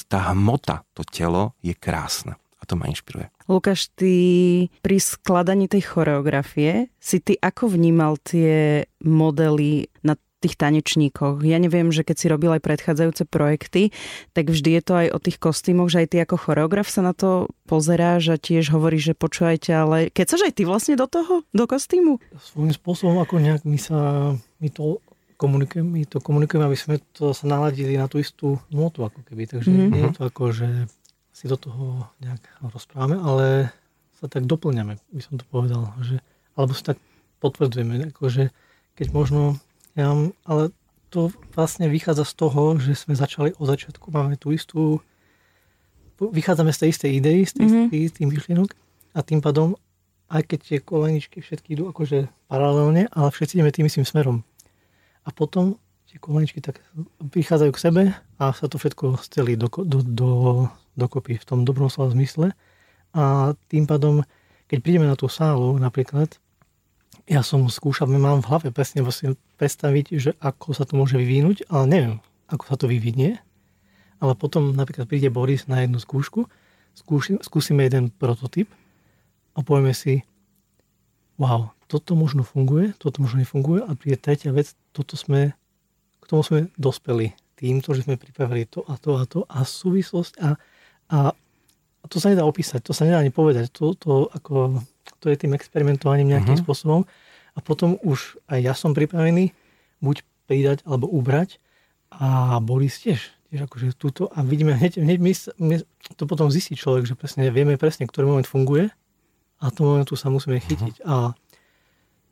Tá 0.06 0.30
hmota, 0.32 0.86
to 0.94 1.02
telo 1.02 1.58
je 1.60 1.74
krásne 1.74 2.38
a 2.60 2.62
to 2.64 2.78
ma 2.78 2.86
inšpiruje. 2.86 3.26
Lukáš, 3.50 3.90
ty 3.99 4.14
pri 4.78 5.02
skladaní 5.02 5.66
tej 5.66 5.90
choreografie 5.90 6.87
si 7.02 7.19
ty 7.19 7.35
ako 7.35 7.75
vnímal 7.75 8.14
tie 8.23 8.87
modely 9.02 9.90
na 10.07 10.14
tých 10.40 10.57
tanečníkoch. 10.57 11.45
Ja 11.45 11.61
neviem, 11.61 11.92
že 11.92 12.00
keď 12.00 12.16
si 12.16 12.26
robil 12.33 12.57
aj 12.57 12.64
predchádzajúce 12.64 13.28
projekty, 13.28 13.92
tak 14.33 14.49
vždy 14.49 14.80
je 14.80 14.83
to 14.83 14.95
aj 14.97 15.07
o 15.12 15.19
tých 15.21 15.37
kostýmoch, 15.37 15.92
že 15.92 16.07
aj 16.07 16.09
ty 16.14 16.16
ako 16.25 16.37
choreograf 16.40 16.88
sa 16.88 17.04
na 17.04 17.12
to 17.12 17.52
pozeráš 17.69 18.33
a 18.33 18.40
tiež 18.40 18.73
hovoríš, 18.73 19.12
že 19.12 19.14
počúvajte, 19.21 19.71
ale 19.75 20.09
keď 20.09 20.26
sa 20.33 20.37
aj 20.49 20.54
ty 20.57 20.62
vlastne 20.64 20.97
do 20.97 21.04
toho, 21.04 21.45
do 21.52 21.64
kostýmu? 21.69 22.23
Svojím 22.40 22.73
spôsobom, 22.73 23.21
ako 23.21 23.37
nejak 23.37 23.69
my 23.69 23.76
sa, 23.76 24.33
my 24.64 24.69
to 24.73 25.04
komunikujeme, 25.37 25.88
my 25.88 26.02
to 26.09 26.25
komunikujeme, 26.25 26.64
aby 26.69 26.78
sme 26.78 26.97
to 27.12 27.37
sa 27.37 27.45
naladili 27.45 28.00
na 28.00 28.09
tú 28.09 28.16
istú 28.16 28.57
notu, 28.73 29.04
ako 29.04 29.21
keby. 29.28 29.45
Takže 29.45 29.69
mm-hmm. 29.69 29.90
nie 29.92 30.02
je 30.09 30.12
to 30.16 30.23
ako, 30.25 30.45
že 30.57 30.69
si 31.40 31.49
do 31.49 31.56
toho 31.56 32.04
nejak 32.20 32.44
rozprávame, 32.61 33.16
ale 33.16 33.73
sa 34.20 34.28
tak 34.28 34.44
doplňame, 34.44 35.00
by 35.00 35.23
som 35.25 35.40
to 35.40 35.44
povedal. 35.49 35.88
Že, 36.04 36.20
alebo 36.52 36.76
si 36.76 36.85
tak 36.85 37.00
potvrdzujeme, 37.40 38.12
akože 38.12 38.52
keď 38.92 39.06
možno, 39.16 39.56
ja, 39.97 40.12
ale 40.44 40.76
to 41.09 41.32
vlastne 41.56 41.88
vychádza 41.88 42.28
z 42.28 42.35
toho, 42.37 42.76
že 42.76 42.92
sme 42.92 43.16
začali 43.16 43.56
od 43.56 43.64
začiatku, 43.64 44.12
máme 44.12 44.37
tú 44.37 44.52
istú, 44.52 45.00
vychádzame 46.20 46.76
z 46.76 46.78
tej 46.85 46.88
istej 46.92 47.11
idei, 47.16 47.38
z 47.49 47.52
tej 47.56 47.66
mm-hmm. 47.66 48.04
istých 48.04 48.28
myšlienok 48.28 48.70
a 49.16 49.25
tým 49.25 49.40
pádom, 49.40 49.80
aj 50.28 50.44
keď 50.44 50.59
tie 50.61 50.78
koleničky 50.85 51.40
všetky 51.40 51.80
idú 51.80 51.88
akože 51.88 52.28
paralelne, 52.52 53.09
ale 53.09 53.28
všetci 53.32 53.56
ideme 53.56 53.73
tým 53.73 53.88
istým 53.88 54.04
smerom. 54.04 54.44
A 55.25 55.32
potom 55.32 55.80
tie 56.12 56.20
koleničky 56.20 56.61
tak 56.61 56.85
prichádzajú 57.25 57.70
k 57.73 57.82
sebe 57.82 58.02
a 58.37 58.44
sa 58.52 58.68
to 58.68 58.76
všetko 58.76 59.16
stelí 59.25 59.56
do, 59.56 59.73
do, 59.73 60.04
do, 60.04 60.30
dokopy 60.99 61.38
v 61.38 61.47
tom 61.47 61.62
dobrom 61.62 61.90
slova 61.92 62.14
zmysle. 62.14 62.54
A 63.14 63.54
tým 63.66 63.87
pádom, 63.90 64.23
keď 64.70 64.78
prídeme 64.82 65.06
na 65.11 65.18
tú 65.18 65.26
sálu 65.26 65.75
napríklad, 65.78 66.38
ja 67.30 67.42
som 67.47 67.66
skúšal, 67.66 68.11
mám 68.11 68.42
v 68.42 68.49
hlave 68.50 68.68
presne 68.75 69.06
vlastne 69.06 69.38
predstaviť, 69.59 70.06
že 70.18 70.30
ako 70.42 70.75
sa 70.75 70.82
to 70.87 70.99
môže 70.99 71.14
vyvinúť, 71.14 71.66
ale 71.70 71.85
neviem, 71.87 72.14
ako 72.50 72.64
sa 72.66 72.76
to 72.78 72.90
vyvinie. 72.90 73.38
Ale 74.20 74.35
potom 74.35 74.75
napríklad 74.75 75.06
príde 75.06 75.30
Boris 75.30 75.70
na 75.70 75.82
jednu 75.82 76.02
skúšku, 76.02 76.50
skúšime, 76.99 77.40
skúsime 77.40 77.87
jeden 77.87 78.11
prototyp 78.11 78.68
a 79.54 79.62
povieme 79.62 79.94
si, 79.94 80.26
wow, 81.40 81.73
toto 81.90 82.14
možno 82.14 82.47
funguje, 82.47 82.94
toto 82.99 83.23
možno 83.23 83.42
nefunguje 83.42 83.82
a 83.82 83.94
je 83.99 84.18
tretia 84.18 84.54
vec, 84.54 84.75
toto 84.94 85.18
sme, 85.18 85.54
k 86.20 86.25
tomu 86.28 86.42
sme 86.47 86.70
dospeli 86.78 87.35
týmto, 87.59 87.92
že 87.92 88.06
sme 88.06 88.20
pripravili 88.20 88.64
to 88.68 88.87
a 88.87 88.94
to 88.97 89.18
a 89.18 89.25
to 89.26 89.44
a 89.50 89.66
súvislosť 89.66 90.32
a, 90.40 90.56
a, 91.10 91.34
to 92.06 92.16
sa 92.22 92.30
nedá 92.32 92.46
opísať, 92.46 92.80
to 92.80 92.94
sa 92.94 93.04
nedá 93.04 93.18
ani 93.20 93.34
povedať, 93.34 93.70
to, 93.74 93.92
to, 93.98 94.30
ako, 94.30 94.80
to 95.18 95.26
je 95.28 95.36
tým 95.36 95.52
experimentovaním 95.52 96.32
nejakým 96.32 96.54
uh-huh. 96.56 96.64
spôsobom 96.64 97.00
a 97.54 97.58
potom 97.60 97.98
už 98.00 98.38
aj 98.46 98.58
ja 98.62 98.74
som 98.78 98.94
pripravený 98.94 99.52
buď 100.00 100.22
pridať 100.46 100.78
alebo 100.86 101.10
ubrať 101.10 101.58
a 102.10 102.58
Boris 102.62 102.98
tiež, 103.02 103.34
tiež 103.50 103.66
akože 103.66 103.94
túto 103.98 104.30
a 104.30 104.42
vidíme 104.42 104.74
hneď, 104.74 105.02
hneď 105.02 105.18
my, 105.18 105.32
my, 105.58 105.74
to 106.14 106.24
potom 106.26 106.50
zistí 106.50 106.74
človek, 106.74 107.06
že 107.06 107.18
presne 107.18 107.50
vieme 107.50 107.78
presne, 107.78 108.06
ktorý 108.06 108.30
moment 108.30 108.48
funguje 108.48 108.90
a 109.60 109.64
tomu 109.70 109.98
momentu 109.98 110.14
sa 110.14 110.30
musíme 110.30 110.58
mhm. 110.58 110.64
chytiť 110.66 110.94
uh-huh. 111.02 111.10
a 111.10 111.14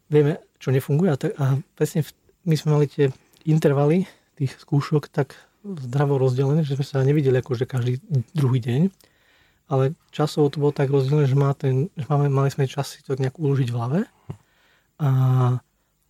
vieme, 0.09 0.41
čo 0.63 0.73
nefunguje 0.73 1.11
a, 1.13 1.17
tak, 1.19 1.35
a 1.37 1.59
presne 1.77 2.03
v, 2.03 2.11
my 2.49 2.55
sme 2.55 2.71
mali 2.79 2.87
tie 2.89 3.13
intervaly 3.45 4.09
tých 4.39 4.55
skúšok 4.59 5.11
tak 5.11 5.35
zdravo 5.65 6.19
rozdelené, 6.19 6.63
že 6.63 6.79
sme 6.79 6.87
sa 6.87 7.07
nevideli 7.07 7.39
akože 7.43 7.65
každý 7.67 8.03
druhý 8.33 8.59
deň, 8.63 8.83
ale 9.69 9.93
časovo 10.15 10.49
to 10.49 10.63
bolo 10.63 10.73
tak 10.73 10.89
rozdelené, 10.89 11.29
že, 11.29 11.37
má 11.37 11.53
ten, 11.53 11.93
že 11.99 12.07
máme, 12.09 12.31
mali 12.33 12.49
sme 12.49 12.71
čas 12.71 12.95
si 12.95 13.05
to 13.05 13.19
nejak 13.19 13.37
uložiť 13.37 13.69
v 13.69 13.77
hlave 13.77 14.01
a 14.99 15.11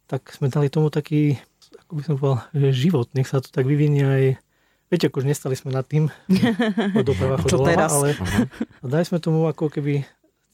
tak 0.09 0.25
sme 0.33 0.49
dali 0.49 0.73
tomu 0.73 0.89
taký, 0.89 1.37
ako 1.85 1.93
by 1.93 2.03
som 2.05 2.15
povedal, 2.17 2.39
že 2.57 2.69
život, 2.89 3.09
nech 3.13 3.29
sa 3.29 3.45
to 3.45 3.49
tak 3.53 3.69
vyvinie 3.69 4.05
aj 4.05 4.25
Viete, 4.89 5.13
akože 5.13 5.29
nestali 5.29 5.53
sme 5.53 5.77
nad 5.77 5.85
tým, 5.85 6.09
doprava 7.09 7.37
teraz? 7.45 7.93
ale 7.93 8.17
uh-huh. 8.17 8.49
dali 8.81 9.05
sme 9.05 9.21
tomu 9.21 9.45
ako 9.45 9.69
keby 9.69 10.01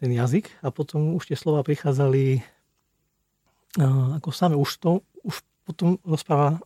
ten 0.03 0.11
jazyk 0.11 0.51
a 0.59 0.75
potom 0.75 1.15
už 1.15 1.31
tie 1.31 1.39
slova 1.39 1.63
prichádzali 1.63 2.43
uh, 3.79 4.19
ako 4.19 4.35
same, 4.35 4.59
už 4.59 4.83
to 4.83 5.07
už 5.23 5.39
potom 5.63 6.03
rozpráva 6.03 6.59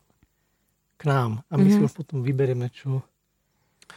k 0.99 1.03
nám 1.07 1.47
a 1.47 1.55
my 1.55 1.63
mm-hmm. 1.63 1.71
si 1.71 1.79
mhm. 1.79 1.87
už 1.87 1.93
potom 1.95 2.19
vyberieme, 2.27 2.67
čo, 2.75 3.07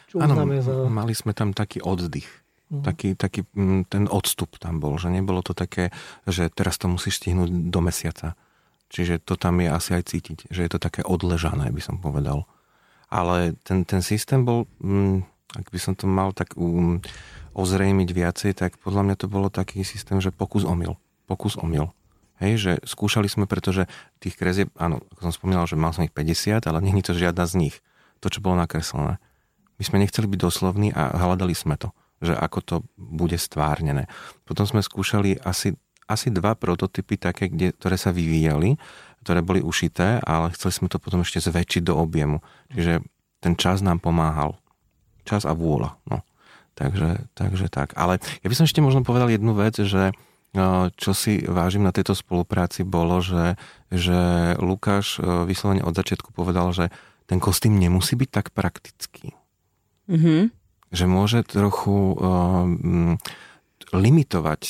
čo 0.07 0.21
ano, 0.21 0.37
za... 0.61 0.87
mali 0.87 1.17
sme 1.17 1.33
tam 1.33 1.51
taký 1.51 1.81
oddych. 1.81 2.29
Mm. 2.71 2.87
Taký, 2.87 3.09
taký 3.19 3.43
mm, 3.51 3.91
ten 3.91 4.07
odstup 4.07 4.55
tam 4.55 4.79
bol, 4.79 4.95
že 4.95 5.11
nebolo 5.11 5.43
to 5.43 5.51
také, 5.51 5.91
že 6.23 6.47
teraz 6.47 6.79
to 6.79 6.87
musíš 6.87 7.19
stihnúť 7.19 7.51
do 7.67 7.79
mesiaca. 7.83 8.39
Čiže 8.87 9.19
to 9.19 9.35
tam 9.35 9.59
je 9.59 9.67
asi 9.67 9.91
aj 9.99 10.03
cítiť, 10.07 10.37
že 10.47 10.63
je 10.63 10.71
to 10.71 10.79
také 10.79 11.03
odležané, 11.03 11.67
by 11.67 11.83
som 11.83 11.99
povedal. 11.99 12.47
Ale 13.11 13.59
ten, 13.67 13.83
ten 13.83 13.99
systém 13.99 14.47
bol, 14.47 14.71
mm, 14.79 15.27
ak 15.59 15.67
by 15.67 15.79
som 15.83 15.99
to 15.99 16.07
mal 16.07 16.31
tak 16.31 16.55
um, 16.55 17.03
ozrejmiť 17.51 18.09
viacej, 18.15 18.51
tak 18.55 18.79
podľa 18.79 19.03
mňa 19.03 19.15
to 19.19 19.27
bolo 19.27 19.51
taký 19.51 19.83
systém, 19.83 20.23
že 20.23 20.31
pokus 20.31 20.63
omyl. 20.63 20.95
Pokus 21.27 21.59
omyl. 21.59 21.91
Hej, 22.41 22.53
že 22.57 22.71
skúšali 22.83 23.29
sme, 23.29 23.45
pretože 23.45 23.85
tých 24.17 24.33
krezieb, 24.33 24.73
áno, 24.75 25.05
ako 25.13 25.29
som 25.29 25.33
spomínal, 25.33 25.69
že 25.69 25.77
mal 25.77 25.93
som 25.93 26.01
ich 26.01 26.13
50, 26.13 26.65
ale 26.65 26.81
je 26.81 27.05
to 27.05 27.13
žiadna 27.13 27.45
z 27.45 27.53
nich. 27.69 27.75
To, 28.21 28.29
čo 28.33 28.41
bolo 28.41 28.57
nakreslené. 28.57 29.21
My 29.77 29.83
sme 29.85 30.01
nechceli 30.01 30.29
byť 30.29 30.39
doslovní 30.41 30.89
a 30.93 31.13
hľadali 31.21 31.53
sme 31.53 31.77
to 31.77 31.93
že 32.21 32.37
ako 32.37 32.59
to 32.61 32.75
bude 32.95 33.35
stvárnené. 33.35 34.05
Potom 34.45 34.69
sme 34.69 34.85
skúšali 34.85 35.41
asi, 35.41 35.73
asi 36.05 36.29
dva 36.29 36.53
prototypy 36.53 37.17
také, 37.17 37.49
kde, 37.49 37.73
ktoré 37.73 37.97
sa 37.97 38.13
vyvíjali, 38.13 38.77
ktoré 39.25 39.41
boli 39.41 39.59
ušité, 39.65 40.21
ale 40.21 40.53
chceli 40.53 40.71
sme 40.71 40.87
to 40.87 41.01
potom 41.01 41.25
ešte 41.25 41.41
zväčšiť 41.41 41.81
do 41.89 41.97
objemu. 41.97 42.45
Čiže 42.69 43.01
ten 43.41 43.57
čas 43.57 43.81
nám 43.81 43.97
pomáhal. 43.97 44.53
Čas 45.25 45.49
a 45.49 45.57
vôľa. 45.57 45.97
No. 46.05 46.21
Takže, 46.77 47.25
takže 47.33 47.67
tak. 47.73 47.97
Ale 47.97 48.21
ja 48.21 48.47
by 48.47 48.55
som 48.55 48.65
ešte 48.69 48.85
možno 48.85 49.01
povedal 49.01 49.33
jednu 49.33 49.57
vec, 49.57 49.81
že 49.81 50.13
čo 50.99 51.11
si 51.15 51.43
vážim 51.47 51.83
na 51.83 51.95
tejto 51.95 52.11
spolupráci 52.11 52.83
bolo, 52.83 53.23
že, 53.23 53.55
že 53.87 54.19
Lukáš 54.59 55.19
vyslovene 55.47 55.83
od 55.83 55.95
začiatku 55.95 56.35
povedal, 56.35 56.75
že 56.75 56.91
ten 57.27 57.39
kostým 57.39 57.79
nemusí 57.79 58.19
byť 58.19 58.29
tak 58.29 58.47
praktický. 58.51 59.31
Mm-hmm 60.11 60.61
že 60.91 61.07
môže 61.07 61.47
trochu 61.47 62.19
uh, 62.19 62.67
limitovať 63.91 64.61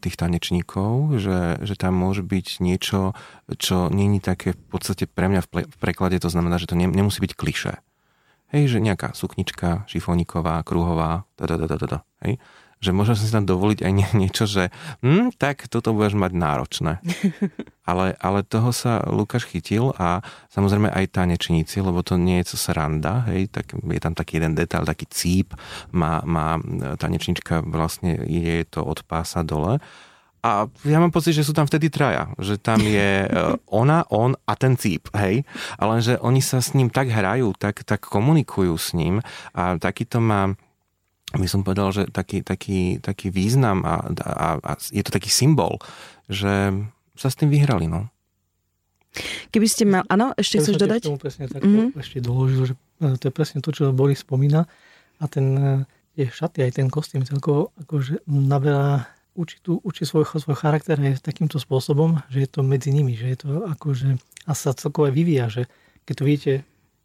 tých 0.00 0.14
tanečníkov, 0.16 1.20
že, 1.20 1.60
že 1.60 1.74
tam 1.76 2.00
môže 2.00 2.24
byť 2.24 2.64
niečo, 2.64 3.12
čo 3.60 3.92
není 3.92 4.24
také 4.24 4.56
v 4.56 4.64
podstate 4.72 5.04
pre 5.04 5.28
mňa 5.28 5.40
v, 5.44 5.48
ple, 5.48 5.62
v 5.68 5.76
preklade, 5.76 6.16
to 6.16 6.32
znamená, 6.32 6.56
že 6.56 6.68
to 6.70 6.78
ne, 6.80 6.88
nemusí 6.88 7.20
byť 7.20 7.32
kliše. 7.36 7.74
Hej, 8.56 8.76
že 8.76 8.78
nejaká 8.80 9.12
suknička 9.12 9.84
šifóniková, 9.84 10.64
kruhová, 10.64 11.28
da, 11.36 11.44
da, 11.44 11.56
da, 11.60 11.76
da, 11.76 11.86
da, 11.86 11.98
hej 12.24 12.40
že 12.80 12.96
môžem 12.96 13.12
si 13.12 13.28
tam 13.28 13.44
dovoliť 13.44 13.84
aj 13.84 13.92
nie, 13.92 14.08
niečo, 14.16 14.48
že 14.48 14.72
hm, 15.04 15.36
tak 15.36 15.68
toto 15.68 15.92
budeš 15.92 16.16
mať 16.16 16.32
náročné. 16.32 16.92
Ale, 17.90 18.14
ale 18.22 18.46
toho 18.46 18.70
sa 18.70 19.02
Lukáš 19.02 19.50
chytil 19.50 19.90
a 19.98 20.22
samozrejme 20.54 20.94
aj 20.94 21.10
tanečníci, 21.10 21.82
lebo 21.82 22.06
to 22.06 22.14
nie 22.14 22.38
je 22.38 22.54
co 22.54 22.70
sranda, 22.70 23.26
hej, 23.26 23.50
tak 23.50 23.74
je 23.74 23.98
tam 23.98 24.14
taký 24.14 24.38
jeden 24.38 24.54
detail, 24.54 24.86
taký 24.86 25.10
cíp, 25.10 25.58
má, 25.90 26.22
má 26.22 26.62
tanečnička 27.02 27.66
vlastne, 27.66 28.14
je 28.30 28.62
to 28.70 28.86
od 28.86 29.02
pása 29.02 29.42
dole 29.42 29.82
a 30.40 30.64
ja 30.88 30.96
mám 30.96 31.12
pocit, 31.12 31.36
že 31.36 31.44
sú 31.44 31.52
tam 31.52 31.68
vtedy 31.68 31.92
traja. 31.92 32.32
Že 32.40 32.54
tam 32.64 32.80
je 32.80 33.28
e, 33.28 33.30
ona, 33.68 34.08
on 34.08 34.32
a 34.48 34.56
ten 34.56 34.72
cíp, 34.72 35.12
hej. 35.12 35.44
Ale 35.76 36.00
že 36.00 36.16
oni 36.16 36.40
sa 36.40 36.64
s 36.64 36.72
ním 36.72 36.88
tak 36.88 37.12
hrajú, 37.12 37.52
tak, 37.60 37.84
tak 37.84 38.00
komunikujú 38.08 38.72
s 38.72 38.96
ním 38.96 39.20
a 39.52 39.76
takýto 39.76 40.16
má 40.24 40.56
by 41.34 41.46
som 41.46 41.62
povedal, 41.62 41.94
že 41.94 42.10
taký, 42.10 42.42
taký, 42.42 42.98
taký 42.98 43.30
význam 43.30 43.86
a, 43.86 44.02
a, 44.24 44.48
a 44.58 44.72
je 44.78 45.02
to 45.06 45.14
taký 45.14 45.30
symbol, 45.30 45.78
že 46.26 46.74
sa 47.14 47.28
s 47.30 47.38
tým 47.38 47.50
vyhrali, 47.52 47.86
no. 47.86 48.10
Keby 49.50 49.66
ste 49.66 49.82
mal, 49.86 50.06
áno, 50.06 50.30
ešte 50.38 50.62
chceš 50.62 50.78
dodať? 50.78 51.10
Tomu 51.10 51.18
presne 51.18 51.50
tak 51.50 51.66
mm-hmm. 51.66 51.98
ešte 51.98 52.22
doložil, 52.22 52.62
že 52.70 52.74
e, 53.02 53.18
to 53.18 53.26
je 53.26 53.34
presne 53.34 53.58
to, 53.58 53.74
čo 53.74 53.90
Boris 53.90 54.22
spomína 54.22 54.70
a 55.18 55.24
ten 55.26 55.82
tie 56.20 56.28
šaty, 56.28 56.66
aj 56.66 56.72
ten 56.76 56.92
kostým 56.92 57.24
celkovo 57.24 57.72
akože 57.80 58.26
naberá 58.26 59.08
určitú, 59.32 59.80
určitý 59.80 60.04
svoj, 60.12 60.28
svoj 60.28 60.58
charakter 60.58 61.00
aj 61.00 61.24
takýmto 61.24 61.56
spôsobom, 61.56 62.20
že 62.28 62.44
je 62.44 62.48
to 62.50 62.60
medzi 62.60 62.90
nimi, 62.92 63.14
že 63.14 63.32
je 63.32 63.38
to 63.40 63.48
akože 63.72 64.20
a 64.44 64.52
sa 64.52 64.76
celkovo 64.76 65.08
aj 65.08 65.14
vyvíja, 65.14 65.46
že 65.48 65.62
keď 66.04 66.14
to 66.20 66.24
vidíte, 66.28 66.54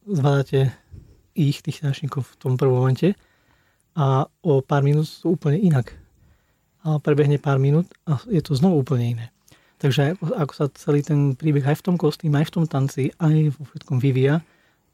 zvládate 0.04 0.60
ich, 1.32 1.64
tých 1.64 1.80
nášnikov 1.86 2.28
v 2.28 2.36
tom 2.36 2.54
prvom 2.60 2.84
momente, 2.84 3.16
a 3.96 4.28
o 4.44 4.60
pár 4.60 4.84
minút 4.84 5.08
sú 5.08 5.40
úplne 5.40 5.58
inak. 5.58 5.96
A 6.86 7.02
prebehne 7.02 7.42
pár 7.42 7.58
minút 7.58 7.90
a 8.06 8.22
je 8.30 8.44
to 8.44 8.54
znovu 8.54 8.84
úplne 8.84 9.18
iné. 9.18 9.26
Takže 9.80 10.20
ako 10.20 10.54
sa 10.56 10.66
celý 10.72 11.04
ten 11.04 11.34
príbeh 11.36 11.64
aj 11.64 11.80
v 11.80 11.86
tom 11.92 11.96
kostýme, 11.96 12.40
aj 12.40 12.48
v 12.52 12.54
tom 12.62 12.66
tanci, 12.68 13.12
aj 13.20 13.56
vo 13.56 13.64
všetkom 13.72 13.98
vyvíja, 14.00 14.44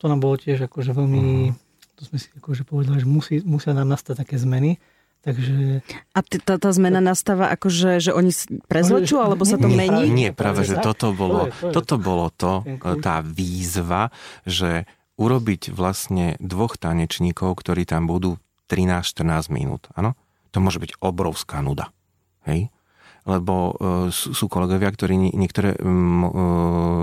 to 0.01 0.09
nám 0.09 0.21
bolo 0.23 0.37
tiež 0.37 0.65
akože 0.65 0.97
veľmi, 0.97 1.53
to 1.93 2.01
sme 2.09 2.17
si 2.17 2.33
akože 2.33 2.65
povedali, 2.65 2.97
že 2.97 3.07
musí, 3.09 3.35
musia 3.45 3.77
nám 3.77 3.93
nastať 3.93 4.25
také 4.25 4.41
zmeny, 4.41 4.81
Takže... 5.21 5.85
A 6.17 6.19
t- 6.25 6.41
tá, 6.41 6.57
tá 6.57 6.73
zmena 6.73 6.97
nastáva 6.97 7.53
akože, 7.53 8.01
že 8.01 8.09
oni 8.09 8.33
prezlečú, 8.65 9.21
alebo 9.21 9.45
sa 9.45 9.61
to 9.61 9.69
nie, 9.69 9.77
mení? 9.77 10.09
Nie, 10.09 10.29
práve, 10.33 10.65
že 10.65 10.81
toto 10.81 11.13
bolo, 11.13 11.53
toto 11.69 12.01
bolo 12.01 12.33
to, 12.33 12.65
tá 13.05 13.21
výzva, 13.21 14.09
že 14.49 14.89
urobiť 15.21 15.69
vlastne 15.77 16.41
dvoch 16.41 16.81
tanečníkov, 16.81 17.53
ktorí 17.53 17.85
tam 17.85 18.09
budú 18.09 18.41
13-14 18.71 19.51
minút. 19.51 19.91
Áno? 19.99 20.15
To 20.55 20.63
môže 20.63 20.79
byť 20.79 21.03
obrovská 21.03 21.59
nuda. 21.59 21.91
Hej? 22.47 22.71
Lebo 23.27 23.75
e, 23.77 24.09
sú, 24.09 24.33
sú 24.33 24.45
kolegovia, 24.47 24.89
ktorí 24.89 25.13
niektoré 25.35 25.75
e, 25.75 25.79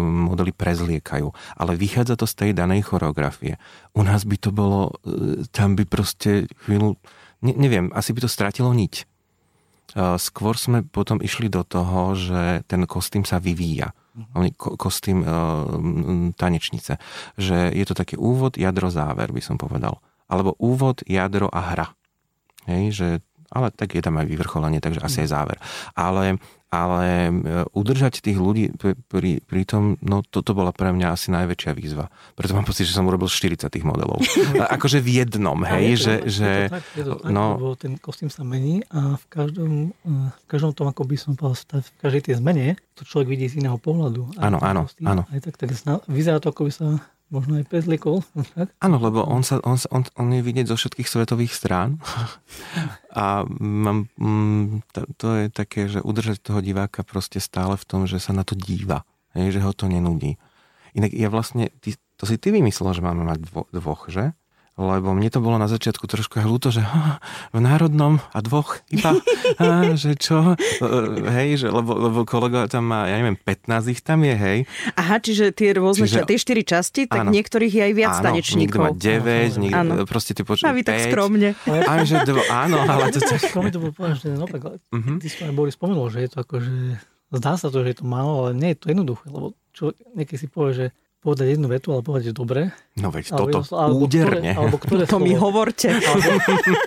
modely 0.02 0.50
prezliekajú. 0.56 1.30
Ale 1.60 1.78
vychádza 1.78 2.18
to 2.18 2.26
z 2.26 2.34
tej 2.34 2.50
danej 2.56 2.88
choreografie. 2.88 3.60
U 3.94 4.02
nás 4.02 4.24
by 4.24 4.36
to 4.40 4.50
bolo, 4.50 4.98
e, 5.06 5.46
tam 5.52 5.76
by 5.76 5.84
proste 5.86 6.50
chvíľu, 6.66 6.98
ne, 7.44 7.52
neviem, 7.54 7.92
asi 7.94 8.10
by 8.16 8.26
to 8.26 8.30
stratilo 8.32 8.74
niť. 8.74 8.94
E, 8.98 9.04
skôr 10.18 10.58
sme 10.58 10.82
potom 10.82 11.22
išli 11.22 11.46
do 11.46 11.62
toho, 11.62 12.18
že 12.18 12.66
ten 12.66 12.82
kostým 12.88 13.22
sa 13.22 13.38
vyvíja. 13.38 13.94
Ko, 14.58 14.74
kostým 14.74 15.22
e, 15.22 15.26
tanečnice. 16.34 16.98
Že 17.38 17.70
je 17.70 17.84
to 17.86 17.94
taký 17.94 18.18
úvod, 18.18 18.58
jadro, 18.58 18.90
záver, 18.90 19.30
by 19.30 19.38
som 19.38 19.54
povedal 19.54 20.02
alebo 20.28 20.54
úvod, 20.60 21.00
jadro 21.08 21.48
a 21.48 21.60
hra. 21.72 21.88
Hej, 22.68 22.84
že, 22.92 23.08
ale 23.48 23.72
tak 23.72 23.96
je 23.96 24.04
tam 24.04 24.20
aj 24.20 24.28
vyvrcholenie, 24.28 24.78
takže 24.78 25.00
asi 25.00 25.24
aj 25.24 25.28
záver. 25.32 25.56
Ale, 25.96 26.36
ale 26.68 27.32
e, 27.32 27.64
udržať 27.72 28.20
tých 28.20 28.36
ľudí 28.36 28.76
pri, 29.08 29.40
pri 29.40 29.62
tom, 29.64 29.96
no 30.04 30.20
toto 30.20 30.52
bola 30.52 30.68
pre 30.68 30.92
mňa 30.92 31.16
asi 31.16 31.32
najväčšia 31.32 31.72
výzva. 31.72 32.12
Preto 32.36 32.52
mám 32.52 32.68
pocit, 32.68 32.84
že 32.84 32.92
som 32.92 33.08
urobil 33.08 33.32
40 33.32 33.72
tých 33.72 33.88
modelov. 33.88 34.20
akože 34.76 35.00
v 35.00 35.24
jednom, 35.24 35.56
hej, 35.64 35.96
je 35.96 35.96
že... 35.96 36.12
To, 36.12 36.28
že 36.28 36.44
je 36.44 36.60
to 36.68 36.76
tak, 36.76 36.84
je 36.92 37.04
to 37.08 37.14
tak, 37.24 37.32
no, 37.32 37.44
lebo 37.56 37.72
ten 37.72 37.92
kostým 37.96 38.28
sa 38.28 38.44
mení 38.44 38.84
a 38.92 39.16
v 39.16 39.24
každom, 39.32 39.72
e, 39.96 40.12
v 40.28 40.44
každom 40.44 40.76
tom, 40.76 40.92
ako 40.92 41.08
by 41.08 41.16
som 41.16 41.32
povedal, 41.32 41.80
v 41.80 41.90
každej 42.04 42.22
tej 42.28 42.34
zmene, 42.44 42.76
to 42.92 43.08
človek 43.08 43.32
vidí 43.32 43.48
z 43.48 43.64
iného 43.64 43.80
pohľadu. 43.80 44.36
Áno, 44.36 44.60
áno, 44.60 44.84
áno. 45.08 45.24
Aj 45.32 45.40
tak, 45.40 45.56
tak 45.56 45.72
vyzerá 46.04 46.36
to, 46.36 46.52
ako 46.52 46.68
by 46.68 46.72
sa 46.76 47.00
možno 47.28 47.60
aj 47.60 47.68
liekov. 47.86 48.24
Áno, 48.84 48.96
lebo 49.00 49.24
on, 49.24 49.44
sa, 49.44 49.60
on, 49.64 49.76
on, 49.92 50.02
on 50.16 50.28
je 50.32 50.42
vidieť 50.42 50.66
zo 50.68 50.76
všetkých 50.76 51.08
svetových 51.08 51.52
strán 51.52 52.00
a 53.16 53.44
mám, 53.60 54.08
mm, 54.16 54.88
to, 54.92 55.00
to 55.16 55.28
je 55.36 55.46
také, 55.52 55.80
že 55.88 56.00
udržať 56.00 56.40
toho 56.40 56.60
diváka 56.64 57.04
proste 57.04 57.40
stále 57.40 57.76
v 57.76 57.84
tom, 57.84 58.00
že 58.08 58.20
sa 58.20 58.32
na 58.32 58.42
to 58.44 58.56
díva, 58.56 59.04
hej, 59.36 59.56
že 59.56 59.60
ho 59.64 59.72
to 59.72 59.86
nenudí. 59.86 60.40
Inak 60.96 61.12
ja 61.12 61.28
vlastne, 61.28 61.68
ty, 61.84 61.94
to 62.16 62.24
si 62.24 62.40
ty 62.40 62.50
vymyslel, 62.50 62.96
že 62.96 63.04
máme 63.04 63.22
mať 63.22 63.38
dvo, 63.44 63.68
dvoch, 63.70 64.08
že? 64.08 64.32
Lebo 64.78 65.10
mne 65.10 65.26
to 65.26 65.42
bolo 65.42 65.58
na 65.58 65.66
začiatku 65.66 66.06
trošku 66.06 66.38
aj 66.38 66.46
ľúto, 66.46 66.68
že 66.70 66.86
ha, 66.86 67.18
v 67.50 67.58
národnom 67.58 68.22
a 68.30 68.38
dvoch 68.38 68.78
iba, 68.94 69.18
ha, 69.60 69.98
že 69.98 70.14
čo, 70.14 70.54
hej, 71.34 71.66
že, 71.66 71.68
lebo, 71.68 71.98
lebo 71.98 72.22
kolega 72.22 72.70
tam 72.70 72.86
má, 72.94 73.10
ja 73.10 73.18
neviem, 73.18 73.34
15 73.34 73.90
ich 73.90 74.00
tam 74.06 74.22
je, 74.22 74.34
hej. 74.38 74.58
Aha, 74.94 75.18
čiže 75.18 75.50
tie 75.50 75.74
rôzne, 75.74 76.06
čiže, 76.06 76.22
tie 76.30 76.38
štyri 76.38 76.62
časti, 76.62 77.10
tak 77.10 77.26
áno, 77.26 77.34
niektorých 77.34 77.72
je 77.74 77.82
aj 77.90 77.92
viac 77.98 78.16
áno, 78.22 78.24
tanečníkov. 78.30 78.78
Áno, 78.78 78.94
niekto 78.94 79.10
má 79.10 79.58
9, 79.58 79.62
niekto, 79.66 79.78
áno. 79.82 79.92
proste 80.06 80.32
ty 80.38 80.46
počuť 80.46 80.62
A 80.62 80.70
vy 80.70 80.82
5, 80.82 80.88
tak 80.88 80.98
skromne. 81.10 81.50
A 81.66 81.92
že 82.06 82.16
dvo, 82.22 82.42
áno, 82.46 82.76
ale 82.94 83.10
to 83.10 83.18
tak... 83.18 83.42
Skromne 83.50 83.74
to 83.74 83.82
bolo 83.82 83.92
povedať, 83.92 84.30
že 84.30 84.38
naopak, 84.38 84.78
uh-huh. 84.78 85.18
ty 85.18 85.26
si 85.26 85.42
Boris 85.50 85.74
spomenul, 85.74 86.06
že 86.14 86.22
je 86.22 86.30
to 86.30 86.38
ako, 86.46 86.54
že 86.62 86.74
zdá 87.34 87.58
sa 87.58 87.66
to, 87.68 87.82
že 87.82 87.90
je 87.90 87.98
to 87.98 88.06
málo, 88.06 88.46
ale 88.46 88.50
nie 88.54 88.70
je 88.72 88.78
to 88.78 88.86
jednoduché, 88.94 89.26
lebo 89.26 89.58
čo 89.74 89.90
niekedy 90.14 90.38
si 90.38 90.46
povie, 90.46 90.72
že 90.74 90.86
povedať 91.18 91.58
jednu 91.58 91.66
vetu, 91.66 91.90
ale 91.90 92.02
povedať 92.06 92.30
dobre. 92.30 92.70
No 92.94 93.10
veď 93.10 93.34
alebo, 93.34 93.50
toto 93.50 93.74
alebo 93.74 94.06
úderne. 94.06 94.54
Ktoré, 94.54 94.58
alebo 94.58 94.76
ktoré 94.78 95.04
to 95.04 95.18
slovo, 95.18 95.26
mi 95.26 95.34
hovorte. 95.34 95.88
Alebo, 95.90 96.30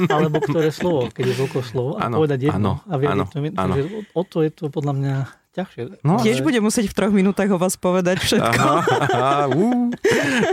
alebo 0.07 0.37
ktoré 0.39 0.69
slovo, 0.71 1.01
keď 1.11 1.23
je 1.31 1.35
toľko 1.35 1.59
slovo. 1.67 1.91
A 1.99 2.07
ano, 2.07 2.15
povedať 2.23 2.39
jedno. 2.47 2.79
Ano, 2.87 2.91
a 2.91 2.93
ano, 3.11 3.23
to, 3.27 3.37
ano. 3.39 3.73
Takže 3.75 3.83
o 4.15 4.21
to 4.23 4.37
je 4.43 4.49
to 4.55 4.63
podľa 4.71 4.93
mňa 4.95 5.15
ťažšie. 5.51 5.81
No, 6.07 6.15
Tiež 6.23 6.39
ale... 6.39 6.45
bude 6.47 6.59
musieť 6.63 6.85
v 6.87 6.95
troch 6.95 7.11
minútach 7.11 7.51
o 7.51 7.59
vás 7.59 7.75
povedať 7.75 8.23
všetko. 8.23 8.63
Aha, 8.63 8.75
aha, 8.87 9.31
uh. 9.51 9.91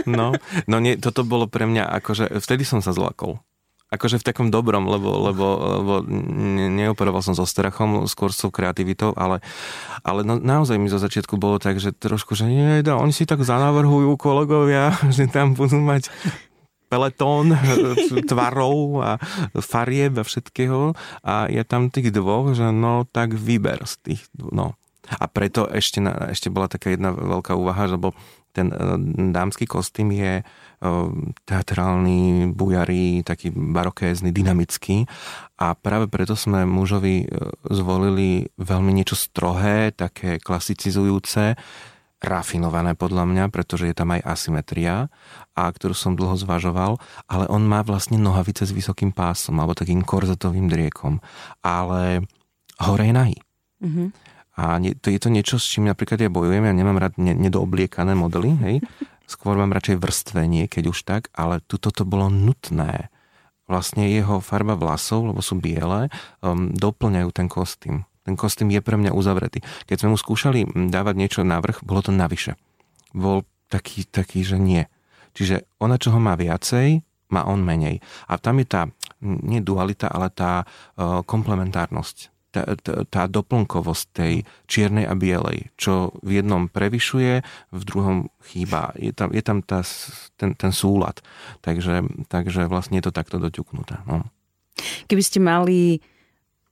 no, 0.03 0.35
no 0.67 0.75
nie, 0.83 0.99
toto 0.99 1.23
bolo 1.23 1.47
pre 1.47 1.63
mňa 1.63 1.87
akože, 2.03 2.35
vtedy 2.43 2.67
som 2.67 2.83
sa 2.83 2.91
zlakol 2.91 3.39
akože 3.89 4.21
v 4.21 4.27
takom 4.27 4.47
dobrom, 4.53 4.85
lebo, 4.85 5.09
lebo, 5.29 5.45
lebo 5.81 5.93
neoperoval 6.69 7.25
som 7.25 7.33
so 7.33 7.45
strachom, 7.49 8.05
skôr 8.05 8.29
s 8.29 8.45
kreativitou, 8.45 9.17
ale, 9.17 9.41
ale 10.05 10.21
no, 10.21 10.37
naozaj 10.37 10.77
mi 10.77 10.93
zo 10.93 11.01
začiatku 11.01 11.41
bolo 11.41 11.57
tak, 11.57 11.81
že 11.81 11.89
trošku, 11.89 12.37
že 12.37 12.45
nie, 12.45 12.85
da, 12.85 13.01
oni 13.01 13.09
si 13.09 13.25
tak 13.25 13.41
zanavrhujú 13.41 14.13
kolegovia, 14.21 14.93
že 15.15 15.25
tam 15.25 15.57
budú 15.57 15.81
mať 15.81 16.13
peletón 16.89 17.53
tvarov 18.29 19.01
a 19.01 19.11
farieb 19.57 20.21
a 20.21 20.23
všetkého 20.25 20.93
a 21.25 21.49
ja 21.49 21.65
tam 21.65 21.89
tých 21.89 22.13
dvoch, 22.13 22.53
že 22.53 22.69
no 22.69 23.09
tak 23.09 23.33
vyber 23.33 23.85
z 23.89 23.93
tých, 24.05 24.21
no. 24.37 24.77
A 25.09 25.25
preto 25.25 25.65
ešte, 25.65 25.97
ešte 26.29 26.53
bola 26.53 26.69
taká 26.69 26.93
jedna 26.93 27.09
veľká 27.09 27.57
úvaha, 27.57 27.89
lebo 27.89 28.13
ten 28.53 28.69
e, 28.69 28.77
dámsky 29.33 29.65
kostým 29.65 30.13
je 30.13 30.45
Ehm, 30.45 30.68
teatrálny, 31.43 32.51
bujarý, 32.55 33.21
taký 33.27 33.51
barokézny, 33.51 34.31
dynamický. 34.31 35.03
A 35.59 35.75
práve 35.75 36.07
preto 36.07 36.39
sme 36.39 36.63
mužovi 36.63 37.15
e, 37.23 37.25
zvolili 37.67 38.47
veľmi 38.55 38.91
niečo 38.95 39.19
strohé, 39.19 39.91
také 39.91 40.39
klasicizujúce, 40.39 41.59
rafinované 42.19 42.95
podľa 42.99 43.23
mňa, 43.27 43.45
pretože 43.51 43.87
je 43.87 43.95
tam 43.95 44.11
aj 44.11 44.23
asymetria, 44.23 45.07
a 45.55 45.63
ktorú 45.71 45.95
som 45.95 46.15
dlho 46.15 46.35
zvažoval, 46.35 46.99
ale 47.27 47.45
on 47.47 47.63
má 47.63 47.83
vlastne 47.83 48.19
nohavice 48.19 48.67
s 48.67 48.75
vysokým 48.75 49.15
pásom 49.15 49.59
alebo 49.59 49.75
takým 49.75 50.03
korzetovým 50.03 50.67
driekom, 50.67 51.23
ale 51.63 52.23
hore 52.79 53.03
je 53.07 53.13
nahý. 53.15 53.37
Mm-hmm. 53.83 54.07
A 54.59 54.75
to 54.99 55.07
je 55.07 55.19
to 55.19 55.31
niečo, 55.31 55.55
s 55.55 55.71
čím 55.71 55.87
napríklad 55.87 56.19
ja 56.19 56.27
bojujem, 56.27 56.67
ja 56.67 56.75
nemám 56.75 56.99
rád 56.99 57.15
nedoobliekané 57.15 58.11
modely, 58.11 58.51
hej, 58.67 58.75
Skôr 59.29 59.53
mám 59.61 59.69
radšej 59.69 60.01
vrstvenie, 60.01 60.65
keď 60.65 60.83
už 60.89 61.05
tak, 61.05 61.29
ale 61.37 61.61
tuto 61.69 61.93
to 61.93 62.01
bolo 62.01 62.33
nutné. 62.33 63.13
Vlastne 63.69 64.09
jeho 64.09 64.41
farba 64.41 64.73
vlasov, 64.73 65.29
lebo 65.29 65.45
sú 65.45 65.61
biele, 65.61 66.09
um, 66.41 66.73
doplňajú 66.73 67.29
ten 67.29 67.45
kostým. 67.45 68.09
Ten 68.25 68.33
kostým 68.33 68.73
je 68.73 68.81
pre 68.81 68.97
mňa 68.97 69.13
uzavretý. 69.13 69.61
Keď 69.85 70.01
sme 70.01 70.13
mu 70.13 70.17
skúšali 70.17 70.65
dávať 70.89 71.13
niečo 71.13 71.41
navrh, 71.45 71.77
bolo 71.85 72.01
to 72.01 72.09
navyše. 72.09 72.57
Bol 73.13 73.45
taký, 73.69 74.09
taký, 74.09 74.41
že 74.41 74.57
nie. 74.57 74.89
Čiže 75.37 75.69
ona, 75.77 76.01
čo 76.01 76.09
ho 76.09 76.17
má 76.17 76.33
viacej, 76.33 77.05
má 77.29 77.45
on 77.45 77.61
menej. 77.61 78.01
A 78.25 78.41
tam 78.41 78.57
je 78.57 78.65
tá, 78.65 78.89
nie 79.21 79.61
dualita, 79.61 80.09
ale 80.09 80.33
tá 80.33 80.65
uh, 80.65 81.21
komplementárnosť 81.21 82.33
tá, 82.49 82.63
tá, 82.81 83.05
tá 83.05 83.23
doplnkovosť 83.29 84.05
tej 84.13 84.33
čiernej 84.65 85.05
a 85.05 85.13
bielej, 85.13 85.69
čo 85.77 86.13
v 86.25 86.41
jednom 86.41 86.65
prevyšuje, 86.69 87.45
v 87.69 87.81
druhom 87.85 88.33
chýba. 88.41 88.93
Je 88.97 89.13
tam, 89.13 89.29
je 89.29 89.43
tam 89.45 89.61
tá, 89.61 89.85
ten, 90.37 90.57
ten 90.57 90.71
súlad. 90.73 91.21
Takže, 91.61 92.05
takže 92.27 92.65
vlastne 92.65 92.97
je 92.97 93.05
to 93.09 93.13
takto 93.13 93.37
doťuknuté. 93.37 94.01
No. 94.09 94.25
Keby 95.05 95.23
ste 95.23 95.39
mali 95.43 96.01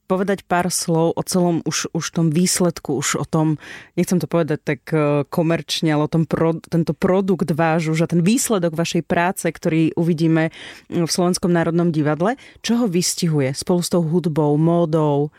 povedať 0.07 0.47
pár 0.47 0.71
slov 0.71 1.19
o 1.19 1.21
celom 1.21 1.59
už, 1.67 1.91
už 1.91 2.05
tom 2.15 2.31
výsledku, 2.31 2.95
už 2.95 3.19
o 3.19 3.25
tom, 3.27 3.59
nechcem 3.99 4.23
to 4.23 4.25
povedať 4.25 4.59
tak 4.63 4.81
e, 4.95 5.27
komerčne, 5.27 5.91
ale 5.91 6.07
o 6.07 6.11
tom 6.11 6.23
pro, 6.23 6.55
tento 6.63 6.95
produkt 6.95 7.51
váš, 7.51 7.91
už 7.91 8.07
a 8.07 8.11
ten 8.11 8.23
výsledok 8.23 8.71
vašej 8.71 9.03
práce, 9.03 9.43
ktorý 9.43 9.91
uvidíme 9.99 10.55
v 10.87 11.11
Slovenskom 11.11 11.51
národnom 11.51 11.91
divadle, 11.91 12.39
čo 12.63 12.79
ho 12.79 12.87
vystihuje 12.87 13.51
spolu 13.51 13.83
s 13.83 13.91
tou 13.91 13.99
hudbou, 13.99 14.55
módou, 14.55 15.35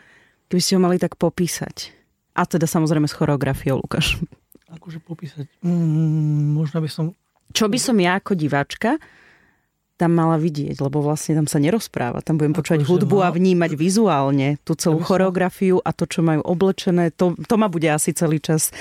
Keby 0.49 0.61
ste 0.61 0.75
ho 0.75 0.81
mali 0.81 0.97
tak 0.97 1.15
popísať. 1.15 1.93
A 2.33 2.45
teda 2.49 2.65
samozrejme 2.65 3.05
s 3.05 3.13
choreografiou, 3.13 3.77
Lukáš. 3.79 4.17
Akože 4.69 5.01
popísať? 5.01 5.45
Mm, 5.61 6.57
možno 6.57 6.81
by 6.81 6.89
som... 6.89 7.05
Čo 7.49 7.69
by 7.69 7.77
som 7.81 7.97
ja 7.97 8.17
ako 8.17 8.37
diváčka 8.37 9.01
tam 9.99 10.15
mala 10.15 10.39
vidieť, 10.39 10.79
lebo 10.79 11.03
vlastne 11.03 11.35
tam 11.35 11.43
sa 11.43 11.59
nerozpráva. 11.59 12.23
Tam 12.23 12.39
budem 12.39 12.55
počúvať 12.55 12.87
akože 12.87 12.91
hudbu 13.03 13.17
a 13.19 13.35
vnímať 13.35 13.75
vizuálne 13.75 14.55
tú 14.63 14.71
celú 14.79 15.03
choreografiu 15.03 15.83
a 15.83 15.91
to, 15.91 16.07
čo 16.07 16.23
majú 16.23 16.39
oblečené. 16.39 17.11
To, 17.19 17.35
to 17.35 17.55
ma 17.59 17.67
bude 17.67 17.83
asi 17.91 18.15
celý 18.15 18.39
čas 18.39 18.71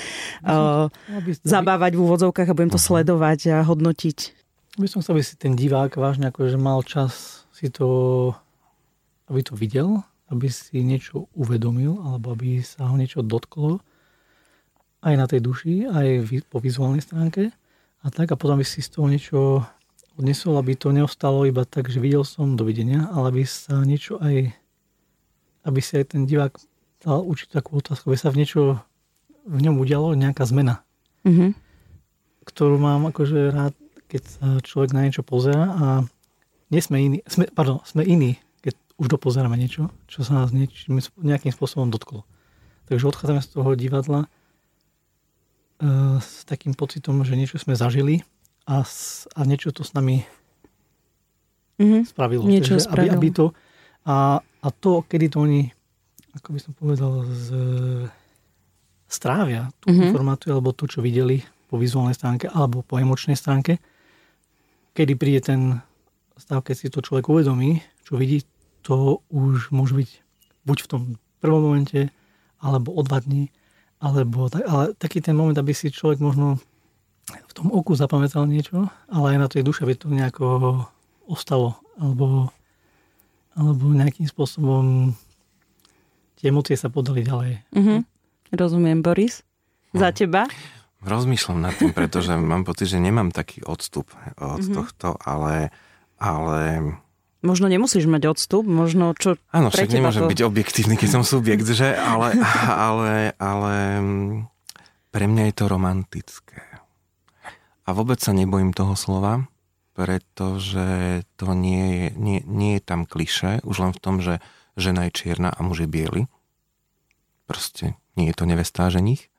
uh, 0.47 0.87
zabávať 1.43 1.99
v 1.99 2.03
úvodzovkách 2.07 2.47
a 2.47 2.55
budem 2.55 2.71
to 2.71 2.79
sledovať 2.79 3.51
a 3.51 3.67
hodnotiť. 3.67 4.19
By 4.79 4.87
som 4.87 5.03
chcel, 5.03 5.19
aby 5.19 5.27
si 5.27 5.35
ten 5.35 5.59
divák 5.59 5.99
vážne 5.99 6.31
akože 6.31 6.55
mal 6.55 6.87
čas 6.87 7.43
si 7.51 7.67
to, 7.67 8.31
aby 9.27 9.43
to 9.43 9.59
videl, 9.59 10.07
aby 10.29 10.49
si 10.53 10.85
niečo 10.85 11.29
uvedomil 11.33 12.01
alebo 12.05 12.37
aby 12.37 12.61
sa 12.61 12.89
ho 12.89 12.97
niečo 12.97 13.25
dotklo 13.25 13.81
aj 15.01 15.15
na 15.15 15.27
tej 15.31 15.41
duši, 15.41 15.89
aj 15.89 16.09
po 16.51 16.59
vizuálnej 16.59 17.01
stránke. 17.01 17.55
A 18.03 18.07
tak 18.11 18.31
a 18.31 18.39
potom 18.39 18.59
by 18.59 18.67
si 18.67 18.83
z 18.83 18.95
toho 18.95 19.07
niečo 19.11 19.41
odnesol, 20.19 20.59
aby 20.59 20.75
to 20.75 20.91
neostalo 20.91 21.47
iba 21.47 21.63
tak, 21.63 21.87
že 21.91 22.03
videl 22.03 22.27
som, 22.27 22.59
dovidenia, 22.59 23.07
ale 23.15 23.31
aby 23.31 23.43
sa 23.47 23.79
niečo 23.87 24.19
aj 24.19 24.51
aby 25.69 25.81
si 25.85 26.01
aj 26.01 26.17
ten 26.17 26.25
divák 26.25 26.57
dal 27.05 27.21
učiť 27.23 27.53
takú 27.53 27.79
otázku, 27.79 28.09
aby 28.09 28.19
sa 28.19 28.33
v 28.33 28.41
niečo 28.41 28.63
v 29.45 29.59
ňom 29.65 29.77
udialo 29.81 30.17
nejaká 30.17 30.49
zmena, 30.49 30.81
mm-hmm. 31.29 31.53
ktorú 32.49 32.77
mám 32.81 33.09
akože 33.13 33.53
rád, 33.53 33.75
keď 34.09 34.23
sa 34.25 34.47
človek 34.65 34.97
na 34.97 35.05
niečo 35.05 35.21
pozera 35.21 35.65
a 35.69 35.87
nie 36.73 36.81
sme 36.81 36.97
iní, 37.01 37.19
sme, 37.29 37.49
pardon, 37.53 37.81
sme 37.85 38.05
iní 38.05 38.41
už 38.99 39.07
dopozeráme 39.07 39.55
niečo, 39.55 39.95
čo 40.11 40.27
sa 40.27 40.43
nás 40.43 40.51
niečím, 40.51 40.99
nejakým 41.23 41.55
spôsobom 41.55 41.89
dotklo. 41.89 42.27
Takže 42.91 43.07
odchádzame 43.07 43.41
z 43.41 43.49
toho 43.55 43.71
divadla 43.79 44.21
uh, 44.27 46.19
s 46.19 46.43
takým 46.45 46.75
pocitom, 46.75 47.23
že 47.23 47.39
niečo 47.39 47.63
sme 47.63 47.79
zažili 47.79 48.27
a, 48.67 48.83
a 49.39 49.41
niečo 49.47 49.71
to 49.71 49.87
s 49.87 49.95
nami 49.95 50.27
mm-hmm. 51.79 52.03
spravilo. 52.11 52.43
Niečo 52.45 52.77
Takže, 52.77 52.91
aby, 52.91 53.07
aby 53.15 53.29
to, 53.31 53.47
a, 54.03 54.43
a 54.43 54.69
to, 54.75 55.07
kedy 55.07 55.31
to 55.31 55.39
oni, 55.47 55.71
ako 56.35 56.49
by 56.53 56.61
som 56.61 56.73
povedal, 56.75 57.23
z, 57.31 57.49
strávia 59.09 59.71
tú 59.81 59.95
mm-hmm. 59.95 60.11
informáciu 60.11 60.59
alebo 60.59 60.75
to, 60.75 60.91
čo 60.91 61.01
videli 61.01 61.41
po 61.71 61.79
vizuálnej 61.79 62.19
stránke 62.19 62.51
alebo 62.51 62.83
po 62.83 62.99
emočnej 62.99 63.39
stránke, 63.39 63.79
kedy 64.93 65.13
príde 65.15 65.41
ten 65.55 65.61
stav, 66.35 66.67
keď 66.67 66.75
si 66.75 66.87
to 66.91 67.01
človek 67.01 67.31
uvedomí, 67.31 67.81
čo 68.03 68.19
vidí, 68.19 68.43
to 68.89 69.21
už 69.29 69.69
môže 69.69 69.93
byť 69.93 70.11
buď 70.65 70.79
v 70.81 70.89
tom 70.89 71.03
prvom 71.45 71.61
momente, 71.69 72.09
alebo 72.57 72.97
o 72.97 73.05
dva 73.05 73.21
dní, 73.21 73.53
alebo 74.01 74.49
tak, 74.49 74.65
ale 74.65 74.97
taký 74.97 75.21
ten 75.21 75.37
moment, 75.37 75.61
aby 75.61 75.77
si 75.77 75.93
človek 75.93 76.25
možno 76.25 76.57
v 77.29 77.53
tom 77.53 77.69
oku 77.69 77.93
zapamätal 77.93 78.49
niečo, 78.49 78.89
ale 79.13 79.37
aj 79.37 79.39
na 79.39 79.49
tej 79.53 79.61
duše 79.61 79.85
by 79.85 79.93
to 79.93 80.09
nejako 80.09 80.47
ostalo, 81.29 81.77
alebo, 82.01 82.49
alebo 83.53 83.93
nejakým 83.93 84.25
spôsobom 84.25 85.13
tie 86.41 86.49
emócie 86.49 86.73
sa 86.73 86.89
podali 86.89 87.29
ďalej. 87.29 87.61
Mm-hmm. 87.77 88.01
Rozumiem, 88.57 89.05
Boris. 89.05 89.45
Za 89.93 90.17
teba? 90.17 90.49
Rozmýšľam 91.05 91.61
nad 91.61 91.77
tým, 91.77 91.93
pretože 91.93 92.33
mám 92.41 92.65
pocit, 92.65 92.89
že 92.89 93.05
nemám 93.05 93.29
taký 93.37 93.61
odstup 93.69 94.09
od 94.41 94.65
mm-hmm. 94.65 94.73
tohto, 94.73 95.21
ale, 95.21 95.69
ale 96.17 96.81
Možno 97.39 97.71
nemusíš 97.71 98.11
mať 98.11 98.35
odstup, 98.35 98.67
možno 98.67 99.15
čo 99.15 99.39
Áno, 99.55 99.71
však 99.71 99.95
nemôžem 99.95 100.27
to... 100.27 100.33
byť 100.35 100.41
objektívny, 100.43 100.99
keď 100.99 101.09
som 101.19 101.23
subjekt, 101.23 101.71
že? 101.71 101.95
Ale, 101.95 102.35
ale, 102.91 103.39
ale 103.39 103.75
mm, 104.03 104.35
pre 105.15 105.25
mňa 105.31 105.43
je 105.51 105.55
to 105.55 105.65
romantické. 105.71 106.63
a 107.87 107.89
vôbec 107.95 108.19
sa 108.19 108.35
nebojím 108.35 108.75
toho 108.75 108.99
slova, 108.99 109.47
pretože 109.95 111.23
to 111.39 111.55
nie 111.55 111.87
je, 111.95 112.07
nie, 112.19 112.39
nie 112.47 112.73
je 112.79 112.83
tam 112.83 113.07
kliše, 113.07 113.63
už 113.63 113.77
len 113.87 113.93
v 113.95 114.03
tom, 114.03 114.19
že 114.19 114.43
žena 114.79 115.07
je 115.07 115.15
čierna 115.15 115.51
a 115.51 115.61
muž 115.63 115.87
je 115.87 115.89
biely. 115.91 116.23
Proste 117.47 117.99
nie 118.19 118.31
je 118.31 118.37
to 118.39 118.47
nevestá 118.47 118.91
ženich. 118.91 119.31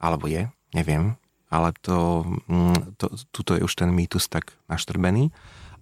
Alebo 0.00 0.28
je, 0.28 0.48
neviem. 0.76 1.16
Ale 1.48 1.72
to, 1.80 2.28
mm, 2.48 3.00
to, 3.00 3.12
tuto 3.32 3.56
je 3.56 3.64
už 3.64 3.72
ten 3.72 3.88
mýtus 3.92 4.28
tak 4.28 4.52
naštrbený. 4.68 5.32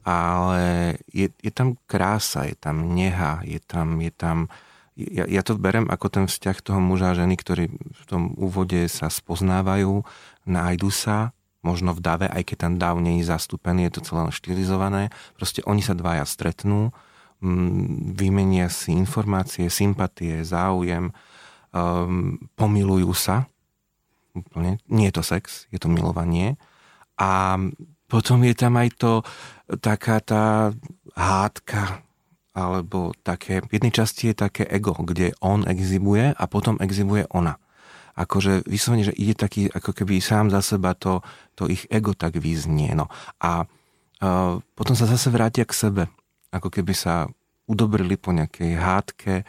Ale 0.07 0.95
je, 1.11 1.35
je 1.42 1.51
tam 1.51 1.75
krása, 1.90 2.47
je 2.47 2.55
tam 2.55 2.95
neha, 2.95 3.42
je 3.42 3.59
tam, 3.59 3.99
je 3.99 4.14
tam 4.14 4.47
ja, 4.97 5.29
ja 5.29 5.42
to 5.45 5.61
berem 5.61 5.92
ako 5.92 6.09
ten 6.09 6.25
vzťah 6.25 6.57
toho 6.64 6.81
muža 6.81 7.12
a 7.12 7.19
ženy, 7.19 7.37
ktorí 7.37 7.69
v 7.75 8.05
tom 8.09 8.33
úvode 8.40 8.88
sa 8.88 9.12
spoznávajú, 9.12 10.07
nájdu 10.49 10.88
sa, 10.88 11.37
možno 11.61 11.92
v 11.92 12.01
dave, 12.01 12.27
aj 12.31 12.42
keď 12.47 12.57
ten 12.57 12.75
dav 12.81 12.97
nie 13.03 13.21
je 13.21 13.29
zastúpený, 13.29 13.90
je 13.90 14.01
to 14.01 14.07
celé 14.07 14.31
štilizované. 14.33 15.03
Proste 15.37 15.61
oni 15.66 15.85
sa 15.85 15.92
dvaja 15.92 16.25
stretnú, 16.25 16.95
mm, 17.42 18.16
vymenia 18.16 18.71
si 18.71 18.95
informácie, 18.95 19.69
sympatie, 19.69 20.47
záujem, 20.47 21.11
um, 21.75 22.40
pomilujú 22.55 23.12
sa. 23.12 23.51
Úplne. 24.33 24.79
Nie 24.88 25.11
je 25.11 25.16
to 25.19 25.25
sex, 25.27 25.66
je 25.75 25.81
to 25.83 25.90
milovanie. 25.90 26.55
A 27.19 27.59
potom 28.07 28.42
je 28.47 28.55
tam 28.55 28.79
aj 28.79 28.88
to 28.99 29.12
taká 29.83 30.23
tá 30.23 30.71
hádka, 31.19 32.07
alebo 32.57 33.12
také, 33.21 33.61
v 33.61 33.79
jednej 33.79 33.92
časti 33.92 34.33
je 34.33 34.37
také 34.49 34.64
ego, 34.64 34.97
kde 34.97 35.37
on 35.45 35.66
exibuje 35.69 36.33
a 36.33 36.45
potom 36.49 36.81
exibuje 36.81 37.29
ona 37.35 37.61
akože 38.16 38.64
vyslovene, 38.64 39.12
že 39.12 39.19
ide 39.21 39.37
taký, 39.37 39.69
ako 39.69 39.92
keby 39.92 40.25
sám 40.25 40.49
za 40.49 40.64
seba 40.64 40.97
to, 40.97 41.21
to 41.53 41.69
ich 41.69 41.85
ego 41.92 42.16
tak 42.16 42.40
vyznie. 42.40 42.97
No. 42.97 43.12
A 43.45 43.69
uh, 43.69 44.57
potom 44.73 44.97
sa 44.97 45.05
zase 45.05 45.29
vrátia 45.29 45.69
k 45.69 45.77
sebe, 45.77 46.03
ako 46.49 46.73
keby 46.73 46.97
sa 46.97 47.29
udobrili 47.69 48.16
po 48.16 48.33
nejakej 48.33 48.73
hádke 48.81 49.45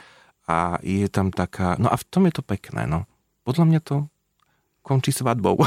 a 0.52 0.84
je 0.84 1.08
tam 1.08 1.32
taká, 1.32 1.80
no 1.80 1.88
a 1.88 1.96
v 1.96 2.06
tom 2.12 2.28
je 2.28 2.34
to 2.36 2.44
pekné, 2.44 2.84
no. 2.84 3.08
Podľa 3.48 3.66
mňa 3.72 3.80
to 3.88 4.12
končí 4.88 5.12
svadbou. 5.12 5.60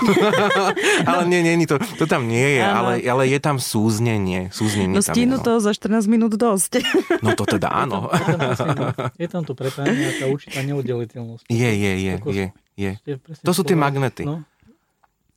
ale 1.11 1.23
nie, 1.29 1.45
nie, 1.45 1.61
nie, 1.61 1.69
to, 1.69 1.77
to 2.01 2.09
tam 2.09 2.25
nie 2.25 2.57
je, 2.57 2.65
ale, 2.65 3.05
ale 3.05 3.29
je 3.29 3.37
tam 3.37 3.61
súznenie. 3.61 4.49
súznenie 4.49 4.97
no 4.97 5.05
stínu 5.05 5.37
no. 5.37 5.45
to 5.45 5.61
za 5.61 5.77
14 5.77 6.09
minút 6.09 6.33
dosť. 6.41 6.81
no 7.21 7.37
to 7.37 7.45
teda 7.45 7.69
áno. 7.85 8.09
je 9.21 9.29
tam 9.29 9.45
to 9.45 9.53
prepájanie 9.53 10.09
a 10.09 10.13
tá 10.17 10.25
určitá 10.33 10.65
neoddeliteľnosť. 10.65 11.45
Je, 11.53 11.71
je, 11.77 11.93
je, 12.01 12.15
je, 12.25 12.47
je. 12.81 12.91
To 13.45 13.53
sú 13.53 13.61
tie 13.69 13.77
magnety. 13.77 14.25
No. 14.25 14.41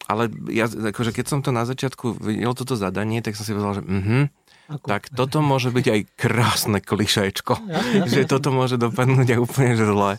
Ale 0.07 0.27
ja, 0.51 0.67
akože 0.67 1.15
keď 1.15 1.25
som 1.27 1.39
to 1.39 1.55
na 1.55 1.63
začiatku 1.63 2.19
videl 2.19 2.51
toto 2.51 2.75
zadanie, 2.75 3.23
tak 3.23 3.39
som 3.39 3.47
si 3.47 3.55
povedal, 3.55 3.79
že 3.79 3.83
uh-huh, 3.87 4.23
Ako? 4.75 4.87
tak 4.87 5.07
toto 5.07 5.39
môže 5.39 5.71
byť 5.71 5.85
aj 5.87 5.99
krásne 6.19 6.79
klišečko. 6.83 7.53
Ja, 7.63 7.79
ja, 7.79 8.03
že 8.03 8.21
ja, 8.23 8.27
toto 8.27 8.51
môže 8.51 8.75
dopadnúť 8.75 9.35
aj 9.35 9.39
úplne 9.39 9.73
zle. 9.79 10.13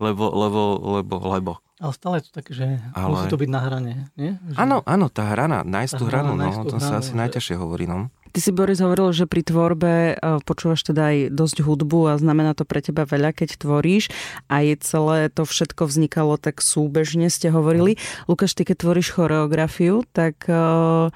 Lebo, 0.00 0.32
lebo, 0.32 0.60
lebo, 0.98 1.14
lebo. 1.28 1.52
Ale 1.80 1.92
stále 1.96 2.14
je 2.20 2.24
to 2.28 2.32
také, 2.32 2.52
že 2.52 2.66
Ale... 2.92 3.12
musí 3.12 3.26
to 3.32 3.40
byť 3.40 3.50
na 3.52 3.60
hrane, 3.64 3.92
nie? 4.16 4.36
Že... 4.52 4.56
Áno, 4.56 4.76
áno, 4.84 5.06
tá 5.08 5.32
hrana, 5.32 5.64
nájsť 5.64 5.92
tú 5.96 6.04
hranu, 6.08 6.36
no, 6.36 6.48
to 6.68 6.76
sa 6.76 7.00
asi 7.00 7.12
že... 7.12 7.20
najťažšie 7.20 7.56
hovorí, 7.56 7.88
no. 7.88 8.12
Ty 8.30 8.38
si, 8.38 8.54
Boris, 8.54 8.78
hovoril, 8.78 9.10
že 9.10 9.26
pri 9.26 9.42
tvorbe 9.42 10.14
e, 10.14 10.38
počúvaš 10.46 10.86
teda 10.86 11.10
aj 11.10 11.16
dosť 11.34 11.66
hudbu 11.66 12.14
a 12.14 12.20
znamená 12.20 12.54
to 12.54 12.62
pre 12.62 12.78
teba 12.78 13.02
veľa, 13.02 13.34
keď 13.34 13.58
tvoríš 13.58 14.06
a 14.46 14.62
je 14.62 14.78
celé 14.78 15.26
to 15.34 15.42
všetko 15.42 15.90
vznikalo 15.90 16.38
tak 16.38 16.62
súbežne, 16.62 17.26
ste 17.26 17.50
hovorili. 17.50 17.98
Lukáš, 18.30 18.54
ty 18.54 18.62
keď 18.62 18.86
tvoríš 18.86 19.18
choreografiu, 19.18 20.06
tak 20.14 20.46
uh, 20.46 21.10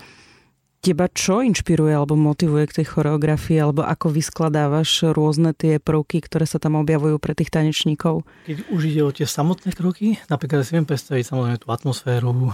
teba 0.84 1.08
čo 1.08 1.40
inšpiruje 1.40 1.96
alebo 1.96 2.12
motivuje 2.12 2.68
k 2.68 2.76
tej 2.80 2.86
choreografii, 2.92 3.56
alebo 3.56 3.80
ako 3.80 4.12
vyskladávaš 4.12 5.16
rôzne 5.16 5.56
tie 5.56 5.80
prvky, 5.80 6.20
ktoré 6.20 6.44
sa 6.44 6.60
tam 6.60 6.76
objavujú 6.76 7.16
pre 7.16 7.32
tých 7.32 7.48
tanečníkov? 7.48 8.28
Keď 8.44 8.68
už 8.68 8.80
ide 8.92 9.00
o 9.00 9.08
tie 9.08 9.24
samotné 9.24 9.72
kroky, 9.72 10.20
napríklad 10.28 10.60
si 10.68 10.76
viem 10.76 10.84
predstaviť 10.84 11.24
samozrejme 11.24 11.58
tú 11.64 11.72
atmosféru, 11.72 12.52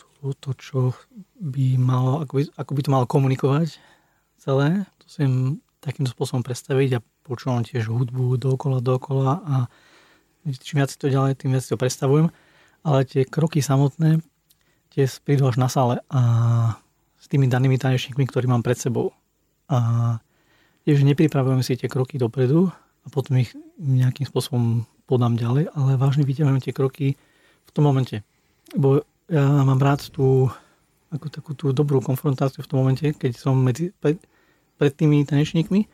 to, 0.00 0.32
to 0.40 0.50
čo 0.56 0.78
by 1.36 1.76
malo, 1.76 2.24
ako 2.24 2.32
by, 2.40 2.42
ako 2.56 2.70
by 2.72 2.80
to 2.80 2.90
malo 2.96 3.04
komunikovať 3.04 3.76
celé, 4.40 4.88
to 4.96 5.06
si 5.12 5.20
viem 5.20 5.60
takýmto 5.84 6.16
spôsobom 6.16 6.40
predstaviť 6.40 6.90
a 6.96 7.04
počúvam 7.22 7.60
tiež 7.60 7.92
hudbu 7.92 8.40
dokola, 8.40 8.80
dokola 8.80 9.44
a 9.44 9.54
čím 10.48 10.80
viac 10.80 10.90
to 10.90 11.12
ďalej, 11.12 11.38
tým 11.38 11.52
viac 11.52 11.62
to 11.68 11.76
predstavujem. 11.76 12.32
Ale 12.86 13.02
tie 13.02 13.26
kroky 13.26 13.58
samotné, 13.60 14.22
tie 14.94 15.04
prídu 15.22 15.50
až 15.50 15.58
na 15.58 15.68
sále 15.68 16.00
a 16.08 16.22
s 17.26 17.30
tými 17.34 17.50
danými 17.50 17.74
tanečníkmi, 17.74 18.22
ktorí 18.30 18.46
mám 18.46 18.62
pred 18.62 18.78
sebou. 18.78 19.10
A 19.66 20.22
tiež 20.86 21.02
nepripravujem 21.02 21.66
si 21.66 21.74
tie 21.74 21.90
kroky 21.90 22.22
dopredu 22.22 22.70
a 23.02 23.06
potom 23.10 23.42
ich 23.42 23.50
nejakým 23.82 24.30
spôsobom 24.30 24.86
podám 25.10 25.34
ďalej, 25.34 25.74
ale 25.74 25.98
vážne 25.98 26.22
vyťahujem 26.22 26.62
tie 26.62 26.70
kroky 26.70 27.18
v 27.66 27.70
tom 27.74 27.90
momente. 27.90 28.22
Bo 28.78 29.02
ja 29.26 29.42
mám 29.42 29.82
rád 29.82 30.06
tú, 30.14 30.46
ako 31.10 31.26
takú 31.26 31.50
tú 31.58 31.74
dobrú 31.74 31.98
konfrontáciu 31.98 32.62
v 32.62 32.70
tom 32.70 32.86
momente, 32.86 33.10
keď 33.10 33.34
som 33.34 33.58
medzi, 33.58 33.90
pred, 33.98 34.22
pred 34.78 34.94
tými 34.94 35.26
tanečníkmi 35.26 35.90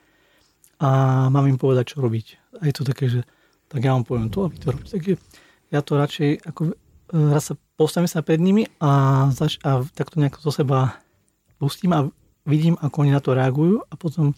a 0.84 0.88
mám 1.32 1.48
im 1.48 1.56
povedať, 1.56 1.96
čo 1.96 2.04
robiť. 2.04 2.60
A 2.60 2.68
je 2.68 2.74
to 2.76 2.84
také, 2.84 3.08
že 3.08 3.24
tak 3.72 3.80
ja 3.80 3.96
vám 3.96 4.04
poviem 4.04 4.28
to 4.28 4.44
a 4.44 4.52
vy 4.52 4.60
to 4.60 4.68
robíte. 4.68 4.92
Takže 4.92 5.16
ja 5.72 5.80
to 5.80 5.96
radšej, 5.96 6.44
ako 6.44 6.60
e, 6.68 6.74
raz 7.32 7.48
sa 7.48 7.56
postavím 7.80 8.12
sa 8.12 8.20
pred 8.20 8.36
nimi 8.36 8.68
a, 8.84 9.24
zač- 9.32 9.60
a 9.64 9.80
takto 9.96 10.20
nejako 10.20 10.44
zo 10.44 10.52
seba 10.52 11.00
pustím 11.62 11.94
a 11.94 12.10
vidím, 12.42 12.74
ako 12.74 13.06
oni 13.06 13.14
na 13.14 13.22
to 13.22 13.38
reagujú 13.38 13.86
a 13.86 13.94
potom 13.94 14.34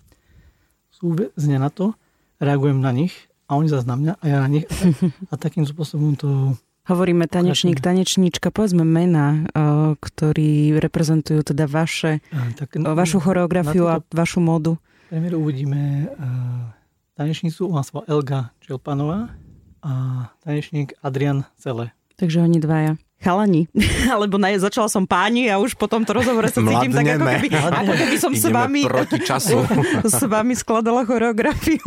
súvezne 0.92 1.56
na 1.56 1.72
to 1.72 1.96
reagujem 2.36 2.84
na 2.84 2.92
nich 2.92 3.16
a 3.48 3.56
oni 3.56 3.72
zase 3.72 3.88
na 3.88 3.96
mňa 3.96 4.12
a 4.20 4.24
ja 4.28 4.38
na 4.44 4.48
nich. 4.52 4.68
A, 4.68 5.32
a 5.32 5.40
takým 5.40 5.64
spôsobom 5.64 6.12
to 6.20 6.52
Hovoríme 6.84 7.24
tanečník, 7.24 7.80
tanečníčka, 7.80 8.52
povedzme 8.52 8.84
mena, 8.84 9.48
ktorí 9.96 10.76
reprezentujú 10.76 11.40
teda 11.40 11.64
vaše, 11.64 12.20
tak, 12.60 12.76
no, 12.76 12.92
vašu 12.92 13.24
choreografiu 13.24 13.88
a 13.88 14.04
vašu 14.12 14.44
modu. 14.44 14.76
Premiéru 15.08 15.40
uvidíme 15.40 16.12
tanečnicu, 17.16 17.72
ona 17.72 17.80
sa 17.80 18.04
Elga 18.04 18.52
Čelpanová 18.60 19.32
a 19.80 19.92
tanečník 20.44 20.92
Adrian 21.00 21.48
Cele. 21.56 21.88
Takže 22.20 22.44
oni 22.44 22.60
dvaja 22.60 23.00
chalani, 23.24 23.64
alebo 24.12 24.36
na, 24.36 24.52
začala 24.60 24.92
som 24.92 25.08
páni 25.08 25.48
a 25.48 25.56
už 25.56 25.80
po 25.80 25.88
tomto 25.88 26.12
rozhovore 26.12 26.52
sa 26.52 26.60
cítim 26.60 26.92
tak, 26.92 27.16
ako 27.16 27.24
keby, 27.24 27.48
ako 27.56 27.92
keby 27.96 28.16
som 28.20 28.32
s 28.36 28.44
vami, 28.52 28.84
proti 28.84 29.18
času. 29.24 29.64
s 30.04 30.20
vami 30.28 30.52
skladala 30.52 31.08
choreografiu. 31.08 31.80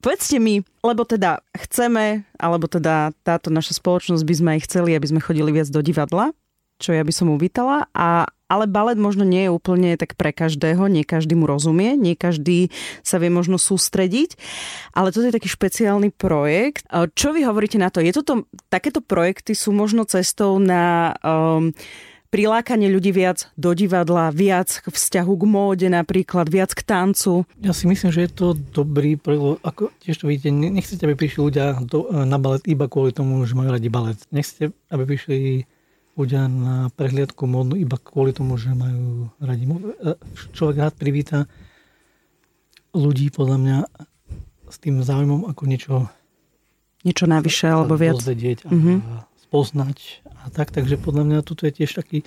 Povedzte 0.00 0.40
mi, 0.40 0.64
lebo 0.82 1.04
teda 1.06 1.44
chceme, 1.54 2.26
alebo 2.34 2.66
teda 2.66 3.14
táto 3.22 3.52
naša 3.52 3.78
spoločnosť 3.78 4.24
by 4.24 4.34
sme 4.34 4.50
aj 4.56 4.60
chceli, 4.66 4.96
aby 4.96 5.06
sme 5.06 5.20
chodili 5.22 5.52
viac 5.54 5.70
do 5.70 5.78
divadla, 5.78 6.34
čo 6.82 6.96
ja 6.96 7.04
by 7.06 7.12
som 7.14 7.30
uvítala, 7.30 7.86
a 7.94 8.26
ale 8.52 8.68
balet 8.68 9.00
možno 9.00 9.24
nie 9.24 9.48
je 9.48 9.54
úplne 9.56 9.96
tak 9.96 10.12
pre 10.20 10.28
každého, 10.36 10.84
nie 10.92 11.08
každý 11.08 11.32
mu 11.32 11.48
rozumie, 11.48 11.96
nie 11.96 12.12
každý 12.12 12.68
sa 13.00 13.16
vie 13.16 13.32
možno 13.32 13.56
sústrediť, 13.56 14.36
ale 14.92 15.08
toto 15.08 15.24
je 15.24 15.32
taký 15.32 15.48
špeciálny 15.48 16.12
projekt. 16.12 16.84
Čo 16.92 17.32
vy 17.32 17.48
hovoríte 17.48 17.80
na 17.80 17.88
to? 17.88 18.04
Je 18.04 18.12
toto, 18.12 18.44
takéto 18.68 19.00
projekty 19.00 19.56
sú 19.56 19.72
možno 19.72 20.04
cestou 20.04 20.60
na 20.60 21.16
um, 21.24 21.72
prilákanie 22.28 22.88
ľudí 22.88 23.12
viac 23.12 23.52
do 23.60 23.76
divadla, 23.76 24.32
viac 24.32 24.80
k 24.80 24.88
vzťahu 24.88 25.32
k 25.36 25.44
móde 25.44 25.88
napríklad, 25.92 26.48
viac 26.48 26.72
k 26.72 26.80
tancu? 26.80 27.44
Ja 27.60 27.76
si 27.76 27.84
myslím, 27.88 28.08
že 28.08 28.24
je 28.24 28.32
to 28.32 28.56
dobrý 28.56 29.20
projekt. 29.20 29.60
Ako 29.64 29.92
tiež 30.00 30.16
to 30.20 30.28
vidíte, 30.28 30.52
nechcete, 30.52 31.04
aby 31.04 31.16
prišli 31.16 31.40
ľudia 31.40 31.76
do, 31.84 32.08
na 32.08 32.40
balet 32.40 32.64
iba 32.68 32.88
kvôli 32.88 33.12
tomu, 33.12 33.44
že 33.44 33.52
majú 33.52 33.72
radi 33.72 33.88
balet. 33.92 34.16
Nechcete, 34.32 34.72
aby 34.88 35.02
prišli 35.04 35.68
ľudia 36.12 36.44
na 36.48 36.92
prehliadku 36.92 37.48
módnu 37.48 37.80
iba 37.80 37.96
kvôli 37.96 38.36
tomu, 38.36 38.60
že 38.60 38.76
majú 38.76 39.32
radi. 39.40 39.64
E, 39.64 40.16
človek 40.52 40.76
rád 40.88 40.94
privíta 41.00 41.48
ľudí 42.92 43.32
podľa 43.32 43.56
mňa 43.58 43.78
s 44.68 44.76
tým 44.80 45.00
záujmom 45.00 45.48
ako 45.48 45.62
niečo 45.64 45.94
niečo 47.02 47.26
navyše 47.26 47.66
alebo 47.66 47.98
viac 47.98 48.22
dozvedieť 48.22 48.68
a 48.68 48.70
mm-hmm. 48.70 48.98
spoznať 49.50 50.22
a 50.44 50.46
tak, 50.54 50.70
takže 50.70 51.00
podľa 51.02 51.24
mňa 51.26 51.38
toto 51.42 51.66
je 51.66 51.74
tiež 51.82 51.98
taký 51.98 52.22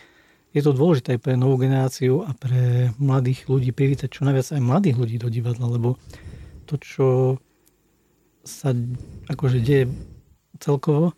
je 0.56 0.64
to 0.64 0.72
dôležité 0.72 1.20
pre 1.20 1.36
novú 1.36 1.60
generáciu 1.60 2.24
a 2.24 2.32
pre 2.32 2.96
mladých 2.96 3.52
ľudí 3.52 3.76
privítať 3.76 4.08
čo 4.08 4.24
najviac 4.24 4.56
aj 4.56 4.62
mladých 4.64 4.96
ľudí 4.96 5.18
do 5.20 5.28
divadla, 5.28 5.68
lebo 5.68 6.00
to, 6.64 6.80
čo 6.80 7.08
sa 8.48 8.72
akože 9.28 9.60
deje 9.60 9.92
celkovo, 10.64 11.12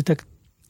tak 0.00 0.24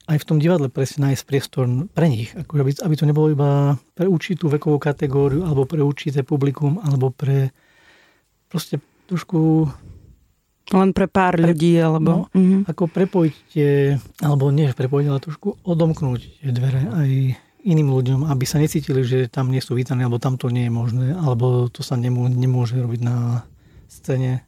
aj 0.08 0.24
v 0.24 0.26
tom 0.26 0.40
divadle 0.40 0.72
presne 0.72 1.12
nájsť 1.12 1.22
priestor 1.28 1.68
pre 1.92 2.08
nich. 2.08 2.32
Ako 2.32 2.64
aby, 2.64 2.72
aby 2.72 2.94
to 2.96 3.04
nebolo 3.04 3.28
iba 3.28 3.76
pre 3.92 4.08
určitú 4.08 4.48
vekovú 4.48 4.80
kategóriu, 4.80 5.44
alebo 5.44 5.68
pre 5.68 5.84
určité 5.84 6.24
publikum, 6.24 6.80
alebo 6.80 7.12
pre 7.12 7.52
proste 8.48 8.80
trošku... 9.04 9.68
Len 10.68 10.92
pre 10.96 11.08
pár 11.08 11.36
pre, 11.36 11.52
ľudí, 11.52 11.76
alebo... 11.76 12.28
No, 12.28 12.32
mm-hmm. 12.32 12.68
Ako 12.72 12.88
prepojiť 12.88 13.34
tie, 13.52 13.70
alebo 14.24 14.48
nie 14.48 14.72
prepojiť, 14.72 15.06
ale 15.12 15.20
trošku 15.20 15.60
odomknúť 15.64 16.20
tie 16.40 16.50
dvere 16.52 16.88
aj 16.88 17.10
iným 17.68 17.92
ľuďom, 17.92 18.20
aby 18.32 18.44
sa 18.48 18.56
necítili, 18.56 19.04
že 19.04 19.28
tam 19.28 19.52
nie 19.52 19.60
sú 19.60 19.76
vítaní, 19.76 20.08
alebo 20.08 20.16
tam 20.16 20.40
to 20.40 20.48
nie 20.48 20.68
je 20.68 20.72
možné, 20.72 21.06
alebo 21.12 21.68
to 21.68 21.84
sa 21.84 22.00
nemô, 22.00 22.32
nemôže 22.32 22.80
robiť 22.80 23.00
na 23.04 23.44
scéne 23.92 24.44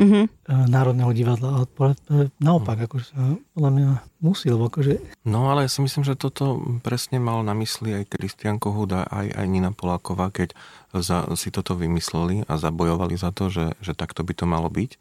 mm-hmm. 0.00 0.24
Národného 0.72 1.12
divadla. 1.12 1.68
Ale 1.68 1.94
naopak, 2.40 2.88
akože 2.88 3.04
sa 3.12 3.36
podľa 3.52 3.70
mňa 3.76 3.88
musí, 4.24 4.48
lebo 4.48 4.72
akože... 4.72 5.20
No 5.28 5.52
ale 5.52 5.68
ja 5.68 5.70
si 5.70 5.84
myslím, 5.84 6.02
že 6.02 6.16
toto 6.16 6.58
presne 6.80 7.20
mal 7.20 7.44
na 7.44 7.52
mysli 7.52 7.92
aj 7.92 8.16
Kristian 8.16 8.56
Kohuda, 8.56 9.04
aj, 9.06 9.36
aj 9.36 9.46
Nina 9.46 9.70
Poláková, 9.76 10.32
keď 10.32 10.56
za, 10.96 11.28
si 11.36 11.52
toto 11.52 11.76
vymysleli 11.76 12.48
a 12.48 12.56
zabojovali 12.56 13.14
za 13.20 13.30
to, 13.30 13.52
že, 13.52 13.76
že 13.84 13.92
takto 13.92 14.24
by 14.24 14.32
to 14.32 14.48
malo 14.48 14.72
byť. 14.72 14.96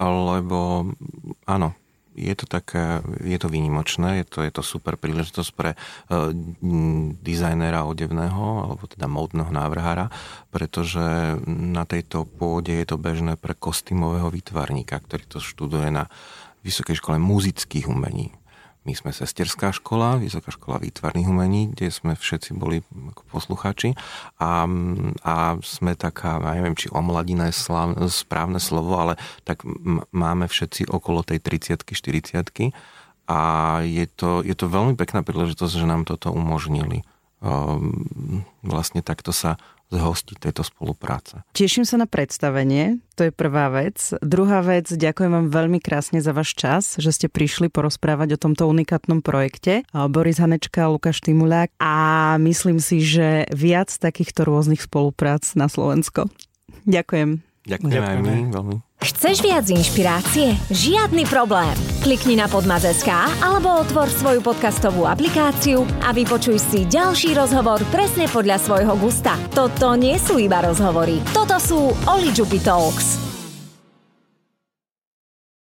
Lebo 0.00 0.88
áno, 1.44 1.76
je 2.20 2.34
to 2.36 2.44
také, 2.44 3.00
je 3.24 3.38
to 3.40 3.48
výnimočné, 3.48 4.20
je 4.20 4.26
to, 4.28 4.44
je 4.44 4.52
to 4.52 4.60
super 4.60 5.00
príležitosť 5.00 5.50
pre 5.56 5.72
uh, 5.72 6.30
dizajnera 7.24 7.88
odevného, 7.88 8.68
alebo 8.68 8.84
teda 8.84 9.08
módneho 9.08 9.48
návrhára, 9.48 10.12
pretože 10.52 11.40
na 11.48 11.88
tejto 11.88 12.28
pôde 12.28 12.76
je 12.76 12.86
to 12.86 13.00
bežné 13.00 13.40
pre 13.40 13.56
kostýmového 13.56 14.28
výtvarníka, 14.28 15.00
ktorý 15.00 15.24
to 15.24 15.38
študuje 15.40 15.88
na 15.88 16.06
Vysokej 16.60 17.00
škole 17.00 17.16
muzických 17.16 17.88
umení. 17.88 18.36
My 18.80 18.96
sme 18.96 19.12
sesterská 19.12 19.76
škola, 19.76 20.16
Vysoká 20.16 20.48
škola 20.48 20.80
výtvarných 20.80 21.28
umení, 21.28 21.68
kde 21.68 21.92
sme 21.92 22.16
všetci 22.16 22.56
boli 22.56 22.80
ako 23.12 23.22
poslucháči 23.28 23.92
a, 24.40 24.64
a 25.20 25.34
sme 25.60 25.92
taká, 25.92 26.40
ja 26.40 26.56
neviem, 26.56 26.72
či 26.72 26.88
omladina 26.88 27.52
je 27.52 27.60
slav, 27.60 27.92
správne 28.08 28.56
slovo, 28.56 28.96
ale 28.96 29.20
tak 29.44 29.68
máme 30.16 30.48
všetci 30.48 30.88
okolo 30.88 31.20
tej 31.20 31.44
30 31.44 31.84
40 31.84 32.72
a 33.30 33.40
je 33.84 34.08
to, 34.08 34.40
je 34.42 34.56
to 34.56 34.66
veľmi 34.66 34.96
pekná 34.96 35.20
príležitosť, 35.22 35.74
že 35.76 35.86
nám 35.86 36.08
toto 36.08 36.32
umožnili. 36.32 37.04
Um, 37.40 38.44
vlastne 38.64 39.04
takto 39.04 39.30
sa 39.30 39.60
zhostiť 39.90 40.36
tejto 40.38 40.62
spolupráce. 40.62 41.42
Teším 41.50 41.82
sa 41.82 41.98
na 41.98 42.06
predstavenie, 42.06 43.02
to 43.18 43.28
je 43.28 43.32
prvá 43.34 43.68
vec. 43.74 44.14
Druhá 44.22 44.62
vec, 44.62 44.86
ďakujem 44.86 45.28
vám 45.34 45.46
veľmi 45.50 45.82
krásne 45.82 46.22
za 46.22 46.30
váš 46.30 46.54
čas, 46.54 46.94
že 46.96 47.10
ste 47.10 47.26
prišli 47.26 47.68
porozprávať 47.68 48.38
o 48.38 48.40
tomto 48.40 48.70
unikátnom 48.70 49.18
projekte. 49.20 49.82
Boris 49.90 50.38
Hanečka, 50.38 50.86
Lukáš 50.88 51.20
Timulák 51.20 51.74
a 51.82 52.38
myslím 52.38 52.78
si, 52.78 53.02
že 53.02 53.50
viac 53.50 53.90
takýchto 53.90 54.46
rôznych 54.46 54.80
spoluprác 54.80 55.58
na 55.58 55.66
Slovensko. 55.66 56.30
Ďakujem. 56.86 57.49
Ďakujem 57.68 58.00
aj 58.00 58.16
my 58.24 58.36
veľmi. 58.48 58.76
Chceš 59.00 59.40
viac 59.40 59.64
inšpirácie? 59.68 60.56
Žiadny 60.68 61.24
problém. 61.28 61.72
Klikni 62.04 62.36
na 62.36 62.48
podmaz.sk 62.48 63.08
alebo 63.40 63.80
otvor 63.80 64.08
svoju 64.12 64.44
podcastovú 64.44 65.08
aplikáciu 65.08 65.84
a 66.04 66.12
vypočuj 66.12 66.60
si 66.60 66.84
ďalší 66.88 67.36
rozhovor 67.36 67.80
presne 67.92 68.28
podľa 68.28 68.60
svojho 68.60 68.94
gusta. 69.00 69.36
Toto 69.52 69.96
nie 69.96 70.16
sú 70.20 70.36
iba 70.36 70.60
rozhovory. 70.60 71.20
Toto 71.32 71.56
sú 71.56 71.92
Oli 72.08 72.32
Talks. 72.60 73.39